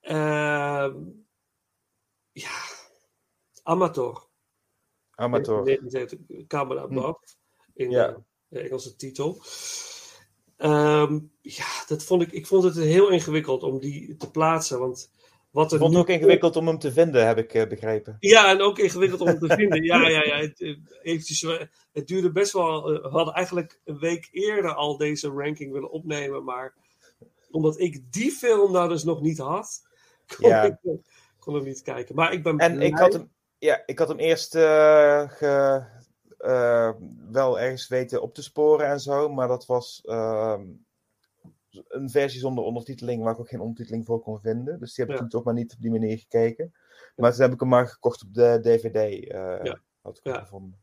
[0.00, 0.96] Ehm,
[2.32, 2.58] ja,
[3.62, 4.28] Amator.
[5.10, 5.64] Amateur.
[5.64, 7.18] 1970, Camera Above.
[7.74, 8.06] In Ja.
[8.06, 9.40] de, de Engelse titel.
[10.56, 14.78] Ehm, ja, dat vond ik, ik vond het heel ingewikkeld om die te plaatsen.
[14.78, 15.10] Want
[15.56, 18.16] wat vond het nu- ook ingewikkeld om hem te vinden, heb ik eh, begrepen.
[18.20, 19.82] Ja, en ook ingewikkeld om het te vinden.
[19.82, 20.36] Ja, ja, ja.
[20.36, 21.46] Het, eh, eventjes,
[21.92, 22.92] het duurde best wel.
[22.94, 26.44] eh, We hadden eigenlijk een week eerder al deze ranking willen opnemen.
[26.44, 26.74] Maar
[27.50, 29.82] omdat ik die film nou dus nog niet had,
[30.40, 30.62] kon, Ja.
[30.62, 30.76] ik,
[31.38, 32.14] kon hem niet kijken.
[32.14, 35.84] Maar ik ben En ik had hem, ja, ik had hem eerst ge-
[37.30, 40.62] wel ergens weten op te sporen en zo, maar dat was ehm,
[41.88, 44.78] een versie zonder ondertiteling waar ik ook geen ondertiteling voor kon vinden.
[44.80, 45.20] Dus die heb ik Ja.
[45.20, 46.74] toen toch maar niet op die manier gekeken.
[47.16, 48.94] Maar toen heb ik hem maar gekocht op de DVD.
[49.28, 49.80] eh Ja.
[50.02, 50.38] Had ik Ja.
[50.40, 50.80] gevonden.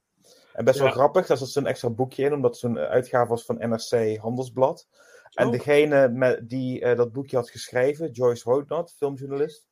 [0.54, 3.46] En best wel grappig, daar zat zo'n extra boekje in, omdat het zo'n uitgave was
[3.46, 4.88] van NRC Handelsblad.
[5.32, 5.52] En Oh.
[5.52, 9.68] degene met, die eh, dat boekje had geschreven, Joyce Rodnott, filmjournalist,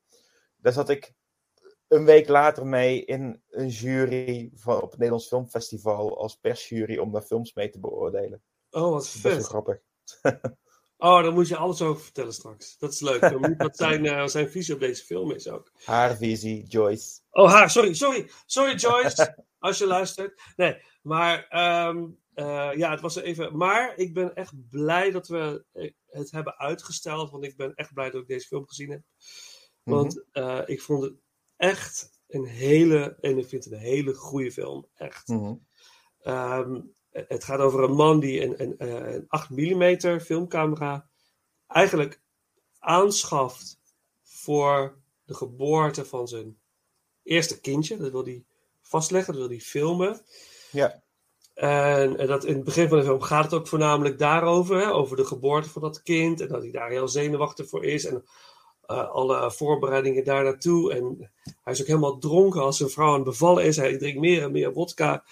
[0.57, 1.13] daar zat ik
[1.87, 7.11] een week later mee in een jury van, op het Nederlands Filmfestival als persjury om
[7.11, 8.41] daar films mee te beoordelen.
[8.69, 9.45] Oh, wat Best wel vet.
[9.45, 9.81] grappig.
[11.01, 12.77] Oh, daar moet je alles over vertellen straks.
[12.77, 13.55] Dat is leuk.
[13.57, 15.71] Wat zijn, eh, zijn visie op deze film is ook.
[15.83, 17.19] Haar visie, Joyce.
[17.31, 18.29] Oh, haar, sorry, sorry.
[18.45, 20.41] Sorry, Joyce, als je luistert.
[20.55, 23.57] Nee, maar ehm, eh, ja, het was even.
[23.57, 27.31] Maar ik ben echt blij dat we eh, het hebben uitgesteld.
[27.31, 29.01] Want ik ben echt blij dat ik deze film gezien heb.
[29.83, 31.13] Want eh, ik vond het
[31.57, 34.87] echt een hele, en ik vind het een hele goede film.
[34.95, 35.27] Echt.
[35.27, 35.53] Mhm.
[36.19, 36.81] Ehm,
[37.11, 41.07] het gaat over een man die een, een, eh, een 8 mm filmcamera
[41.67, 42.21] eigenlijk
[42.79, 43.79] aanschaft
[44.23, 46.57] voor de geboorte van zijn
[47.23, 47.97] eerste kindje.
[47.97, 48.45] Dat wil hij
[48.81, 50.21] vastleggen, dat wil hij filmen.
[50.71, 51.03] Ja.
[51.53, 54.91] En, en dat in het begin van de film gaat het ook voornamelijk daarover, hè,
[54.91, 56.41] over de geboorte van dat kind.
[56.41, 58.05] En dat hij daar heel zenuwachtig voor is.
[58.05, 58.23] En
[58.81, 60.93] eh, alle voorbereidingen daar naartoe.
[60.93, 61.31] En
[61.63, 63.77] hij is ook helemaal dronken als zijn vrouw aan het bevallen is.
[63.77, 65.23] Hij drinkt meer en meer vodka.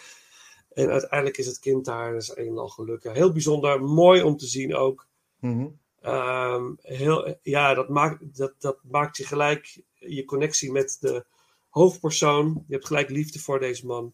[0.69, 3.13] En uiteindelijk is het kind daar, is een en al gelukkig.
[3.13, 5.07] Heel bijzonder, mooi om te zien ook.
[5.39, 5.67] Mhm.
[6.01, 11.25] Ehm, heel, ja, dat maakt, dat, dat maakt je gelijk je connectie met de
[11.69, 12.63] hoofdpersoon.
[12.67, 14.13] Je hebt gelijk liefde voor deze man.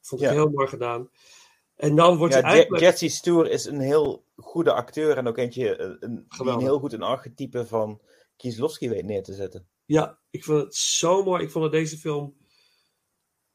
[0.00, 0.32] Vond ik Ja.
[0.32, 1.10] heel mooi gedaan.
[1.76, 2.82] En dan wordt Ja, eigenlijk...
[2.82, 6.78] Jesse Stoer is een heel goede acteur en ook eentje eh, een, die een heel
[6.78, 8.00] goed een archetype van
[8.36, 9.66] Kieslowski weet neer te zetten.
[9.84, 11.42] Ja, ik vond het zo mooi.
[11.42, 12.36] Ik vond dat deze film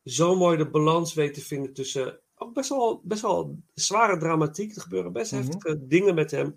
[0.04, 4.76] zo mooi de balans weet te vinden tussen ook best wel, best wel zware dramatiek.
[4.76, 5.42] Er gebeuren best Mhm.
[5.42, 6.56] heftige dingen met hem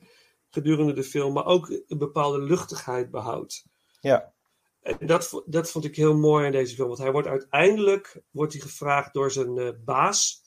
[0.51, 3.65] gedurende de film, maar ook een bepaalde luchtigheid behoudt.
[4.01, 4.33] Ja,
[4.81, 6.89] En dat, dat vond ik heel mooi in deze film.
[6.89, 10.43] Want hij wordt uiteindelijk wordt hij gevraagd door zijn eh, baas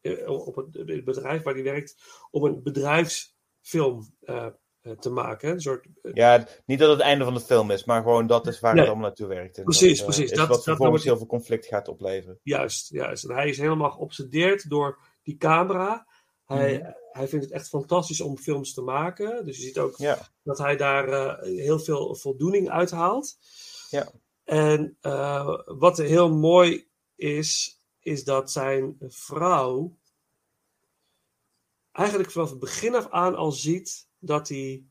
[0.00, 1.96] eh, op het, het bedrijf waar hij werkt
[2.30, 4.46] om een bedrijfsfilm eh,
[5.00, 5.50] te maken.
[5.50, 8.26] Een soort, eh, ja, niet dat het het einde van de film is, maar gewoon
[8.26, 8.80] dat is waar Nee.
[8.82, 9.58] het allemaal naartoe werkt.
[9.58, 10.30] En Precies, dat, eh, precies.
[10.30, 12.38] Is Dat- wat vervolgens heel veel conflict gaat opleveren.
[12.42, 13.24] Juist, juist.
[13.24, 16.06] En hij is helemaal geobsedeerd door die camera.
[16.46, 16.90] Hij, Mhm.
[17.12, 19.44] hij vindt het echt fantastisch om films te maken.
[19.44, 23.36] Dus je ziet ook Ja, dat hij daar eh, heel veel voldoening uit haalt.
[23.90, 24.10] Ja.
[24.44, 29.96] En eh, wat heel mooi is, is dat zijn vrouw
[31.92, 34.84] eigenlijk vanaf het begin af aan al ziet dat hij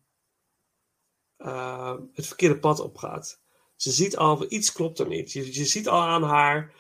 [1.38, 3.42] eh, het verkeerde pad opgaat.
[3.76, 5.32] Ze ziet al, iets klopt er niet.
[5.32, 6.74] Je, je ziet al aan haar.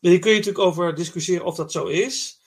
[0.00, 2.40] En Hier kun je natuurlijk over discussiëren of dat zo is.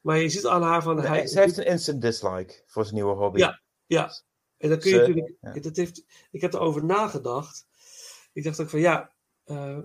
[0.00, 0.96] Maar je ziet aan haar van.
[0.96, 3.38] Nee, hij, ze heeft een instant dislike voor zijn nieuwe hobby.
[3.38, 3.60] Ja.
[3.86, 4.12] Ja,
[4.56, 5.34] en dan kun je Ze- natuurlijk.
[5.40, 5.60] ja.
[5.60, 7.66] Dat heeft, ik heb erover nagedacht.
[8.32, 9.12] Ik dacht ook van ja.
[9.44, 9.78] eh,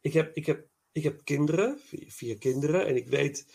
[0.00, 2.86] ik, heb, ik, heb, ik heb kinderen, vier, vier kinderen.
[2.86, 3.46] En ik weet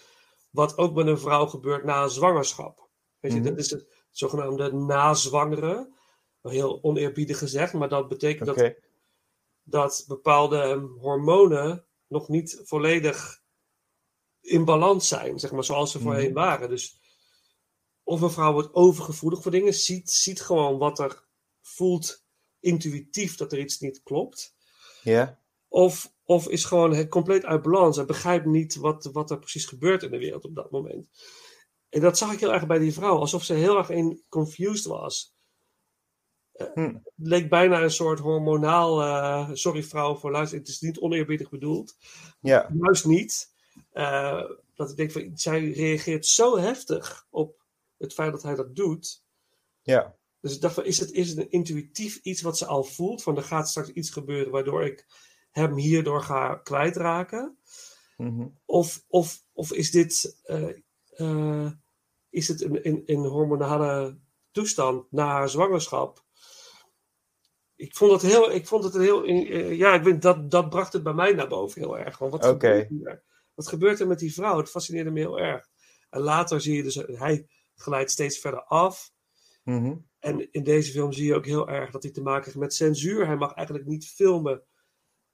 [0.50, 2.90] wat ook met een vrouw gebeurt na een zwangerschap.
[3.22, 3.48] Weet je, Mhm.
[3.50, 5.94] dat is het zogenaamde nazwangeren.
[6.42, 8.58] Heel oneerbiedig gezegd, maar dat betekent dat,
[9.64, 13.42] dat bepaalde ehm, hormonen nog niet volledig
[14.42, 16.34] in balans zijn, zeg maar, zoals ze voorheen Mhm.
[16.34, 16.70] waren.
[16.70, 17.00] Dus
[18.04, 21.24] of een vrouw wordt overgevoelig voor dingen, ziet, ziet gewoon wat er
[21.62, 22.24] voelt
[22.60, 24.56] intuïtief dat er iets niet klopt.
[25.04, 25.40] ja.
[25.68, 29.66] Of, of is gewoon het compleet uit balans en begrijpt niet wat, wat er precies
[29.66, 31.08] gebeurt in de wereld op dat moment.
[31.92, 34.86] En dat zag ik heel erg bij die vrouw, alsof ze heel erg in confused
[34.86, 35.36] was.
[36.52, 36.94] Eh, Hm.
[36.94, 39.02] Het leek bijna een soort hormonaal.
[39.02, 41.98] eh, sorry vrouw voor luisteren, het is niet oneerbiedig bedoeld.
[42.40, 43.54] Ja, Juist niet.
[43.92, 44.44] Eh,
[44.76, 47.62] dat ik denk van, zij reageert zo heftig op
[47.98, 49.24] het feit dat hij dat doet.
[49.82, 50.20] ja.
[50.40, 53.24] Dus ik dacht van, is het, is het een intuïtief iets wat ze al voelt?
[53.24, 55.06] Van er gaat straks iets gebeuren waardoor ik
[55.52, 57.58] hem hierdoor ga kwijtraken?
[58.18, 58.48] Mhm.
[58.66, 60.38] Of, of, of is dit
[62.32, 64.18] is het een, een, een hormonale
[64.52, 66.26] toestand na haar zwangerschap?
[67.76, 70.70] Ik vond het heel, ik vond het een heel, eh, ja, ik weet, dat, dat
[70.70, 72.18] bracht het bij mij naar boven heel erg.
[72.18, 72.54] Want wat, Oké.
[72.68, 73.24] gebeurt hier?
[73.54, 74.58] wat gebeurt er met die vrouw?
[74.58, 75.70] Het fascineerde me heel erg.
[76.10, 79.12] En later zie je dus, hij glijdt steeds verder af.
[79.64, 79.96] Mhm.
[80.20, 82.74] En in deze film zie je ook heel erg dat hij te maken heeft met
[82.74, 83.26] censuur.
[83.26, 84.64] Hij mag eigenlijk niet filmen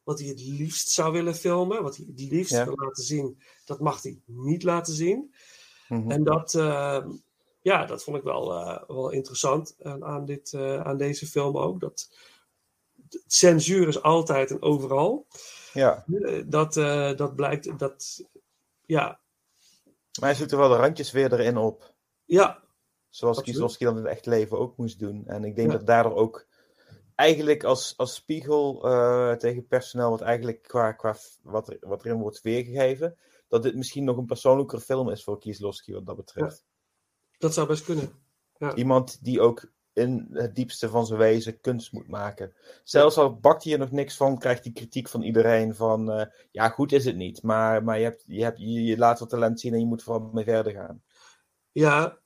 [0.03, 1.83] wat hij het liefst zou willen filmen.
[1.83, 2.65] Wat hij het liefst Ja.
[2.65, 5.33] wil laten zien, dat mag hij niet laten zien.
[5.89, 6.11] Mhm.
[6.11, 7.05] En dat, eh,
[7.61, 11.57] ja, dat vond ik wel, eh, wel interessant aan, aan, dit, eh, aan deze film
[11.57, 11.79] ook.
[11.79, 12.09] Dat
[13.27, 15.25] censuur is altijd en overal.
[15.73, 18.23] Ja, Eh, Dat, eh, dat blijkt, dat,
[18.85, 19.19] ja,
[20.19, 21.93] maar hij zoekt er wel de randjes weer erin op.
[22.25, 22.65] ja,
[23.09, 23.57] Zoals Absoluut.
[23.59, 25.23] Kieslowski dat in het echt leven ook moest doen.
[25.27, 25.77] En ik denk Ja.
[25.77, 26.45] dat daardoor ook
[27.15, 32.19] eigenlijk als, als spiegel eh, tegen personeel, wat eigenlijk qua, qua wat, er, wat erin
[32.19, 33.17] wordt weergegeven,
[33.47, 36.65] dat dit misschien nog een persoonlijker film is voor Kieslowski wat dat betreft.
[37.37, 38.11] dat zou best kunnen.
[38.75, 42.53] Iemand die ook in het diepste van zijn wezen kunst moet maken.
[42.83, 46.25] Zelfs al bakt hij er nog niks van, krijgt hij kritiek van iedereen van, eh,
[46.51, 49.29] ja goed is het niet, maar, maar je, hebt, je, hebt, je, je laat wat
[49.29, 51.03] talent zien en je moet vooral mee verder gaan.
[51.71, 52.19] Ja,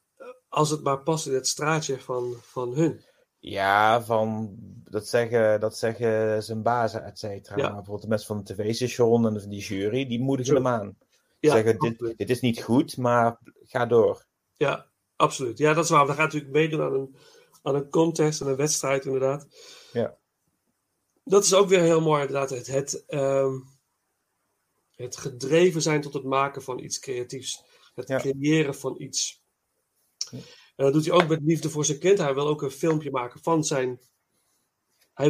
[0.49, 3.03] als het maar past in het straatje van, van hun.
[3.39, 7.55] Ja, van dat zeggen, dat zeggen zijn bazen, et cetera.
[7.55, 7.63] Ja.
[7.63, 10.63] Maar bijvoorbeeld de mensen van het tv-station en van die jury, die moedigen Zo.
[10.63, 10.97] hem aan.
[11.41, 14.25] Ja, zeggen, dit, dit is niet goed, maar ga door.
[14.57, 15.57] Ja, absoluut.
[15.57, 16.05] Ja, dat is waar.
[16.07, 17.15] We gaan natuurlijk meedoen aan een,
[17.61, 19.47] aan een contest, aan een wedstrijd inderdaad.
[19.93, 20.17] Ja.
[21.23, 22.49] Dat is ook weer heel mooi inderdaad.
[22.49, 23.59] Het, het, ehm,
[24.95, 27.63] het gedreven zijn tot het maken van iets creatiefs.
[27.95, 28.17] Het Ja.
[28.19, 29.41] creëren van iets.
[30.31, 30.37] Ja.
[30.75, 32.17] En dat doet hij ook met liefde voor zijn kind.
[32.17, 33.99] Hij wil ook een filmpje maken van zijn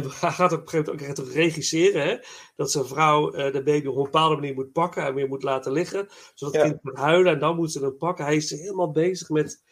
[0.20, 2.02] hij gaat op een gegeven moment ook regisseren.
[2.02, 2.16] Hè?
[2.56, 5.42] Dat zijn vrouw uh, de baby op een bepaalde manier moet pakken en weer moet
[5.42, 6.08] laten liggen.
[6.34, 8.24] Zodat het kind moet huilen en dan moet ze hem pakken.
[8.24, 9.62] Hij is helemaal bezig met,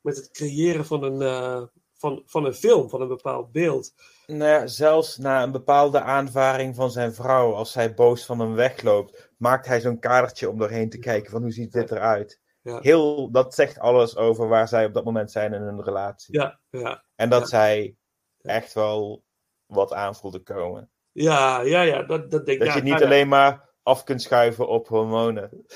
[0.00, 1.62] met het creëren van een, uh,
[1.98, 3.92] van, van een film, van een bepaald beeld.
[4.26, 8.54] Nou ja, zelfs na een bepaalde aanvaring van zijn vrouw, als zij boos van hem
[8.54, 12.40] wegloopt, maakt hij zo'n kadertje om doorheen te kijken van hoe ziet dit eruit.
[12.62, 12.78] Ja.
[12.80, 16.34] Heel, dat zegt alles over waar zij op dat moment zijn in hun relatie.
[16.38, 17.04] Ja, ja.
[17.14, 17.96] En dat zij
[18.40, 19.24] echt wel
[19.68, 20.90] wat aan voelde komen.
[21.12, 22.66] Ja, ja, ja, dat, dat denk ik.
[22.66, 25.50] Dat je niet alleen maar af kunt schuiven op hormonen.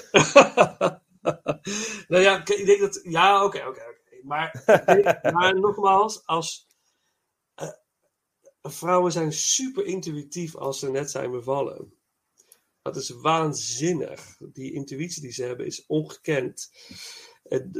[2.09, 3.01] nou ja, ik denk dat.
[3.03, 3.83] Ja, oké, oké.
[4.23, 4.63] Maar,
[5.35, 6.67] maar nogmaals, als.
[7.63, 7.69] Uh,
[8.63, 11.95] vrouwen zijn super intuïtief als ze net zijn bevallen.
[12.83, 14.37] Dat is waanzinnig.
[14.39, 16.71] Die intuïtie die ze hebben is ongekend.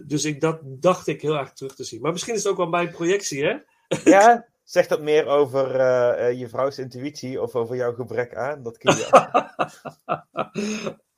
[0.05, 2.01] Dus ik, dat dacht ik heel erg terug te zien.
[2.01, 3.57] Maar misschien is het ook wel mijn projectie, hè?
[4.05, 8.63] Ja, Zegt dat meer over uh, je vrouws intuïtie of over jouw gebrek aan?
[8.63, 9.09] Dat kun je.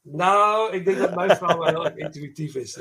[0.23, 2.79] nou, ik denk dat mijn vrouw wel heel erg intuïtief is.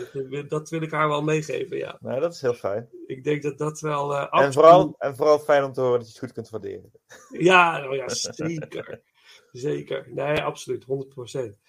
[0.47, 1.97] Dat, wil ik haar wel meegeven, ja.
[1.99, 2.89] Nou, dat is heel fijn.
[3.05, 4.13] Ik denk dat dat wel.
[4.13, 6.91] Uh, en, vooral, en vooral fijn om te horen dat je het goed kunt waarderen.
[7.29, 9.01] ja, nou ja, zeker.
[9.51, 10.07] zeker.
[10.09, 11.59] Nee, absoluut, 100%.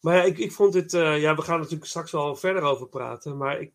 [0.00, 0.92] Maar ja, ik, ik vond dit.
[0.92, 3.36] Uh, ja, we gaan natuurlijk straks wel verder over praten.
[3.36, 3.72] Maar ik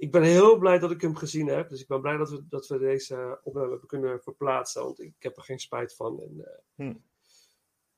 [0.00, 1.68] ik ben heel blij dat ik hem gezien heb.
[1.68, 4.82] Dus ik ben blij dat we, dat we deze opname hebben kunnen verplaatsen.
[4.82, 6.20] Want ik heb er geen spijt van.
[6.20, 6.96] En, uh, hm.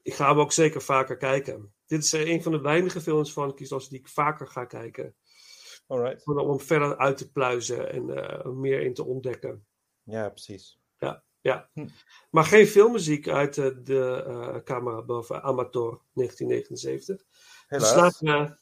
[0.03, 1.75] Ik ga hem ook zeker vaker kijken.
[1.87, 5.15] Dit is uh, een van de weinige films van Kieslas die ik vaker ga kijken.
[5.87, 6.27] Alright.
[6.27, 9.67] Om hem verder uit te pluizen en uh, meer in te ontdekken.
[10.03, 10.81] Ja, precies.
[10.99, 11.71] Ja, ja.
[11.73, 11.89] Hm.
[12.31, 17.25] Maar geen filmmuziek uit de camera boven Amateur 1979.
[17.67, 18.19] Helaas.
[18.19, 18.62] Dus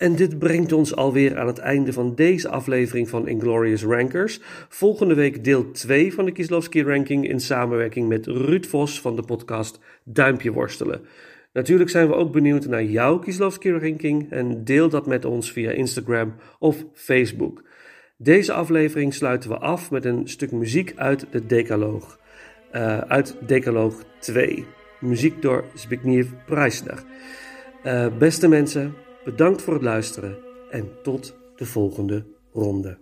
[0.00, 4.40] en dit brengt ons alweer aan het einde van deze aflevering van Inglorious Rankers.
[4.68, 9.22] Volgende week deel 2 van de Kieslowski ranking in samenwerking met Ruud Vos van de
[9.22, 11.00] podcast Duimpje Worstelen.
[11.52, 15.70] Natuurlijk zijn we ook benieuwd naar jouw Kieslowski ranking en deel dat met ons via
[15.70, 17.62] Instagram of Facebook.
[18.16, 22.18] Deze aflevering sluiten we af met een stuk muziek uit de Decaloog.
[22.74, 24.64] Uh, uit Decaloog 2.
[25.00, 27.02] Muziek door Zbigniew Preisner.
[27.84, 28.94] Uh, beste mensen,
[29.24, 30.38] Bedankt voor het luisteren
[30.70, 32.98] en tot de volgende ronde.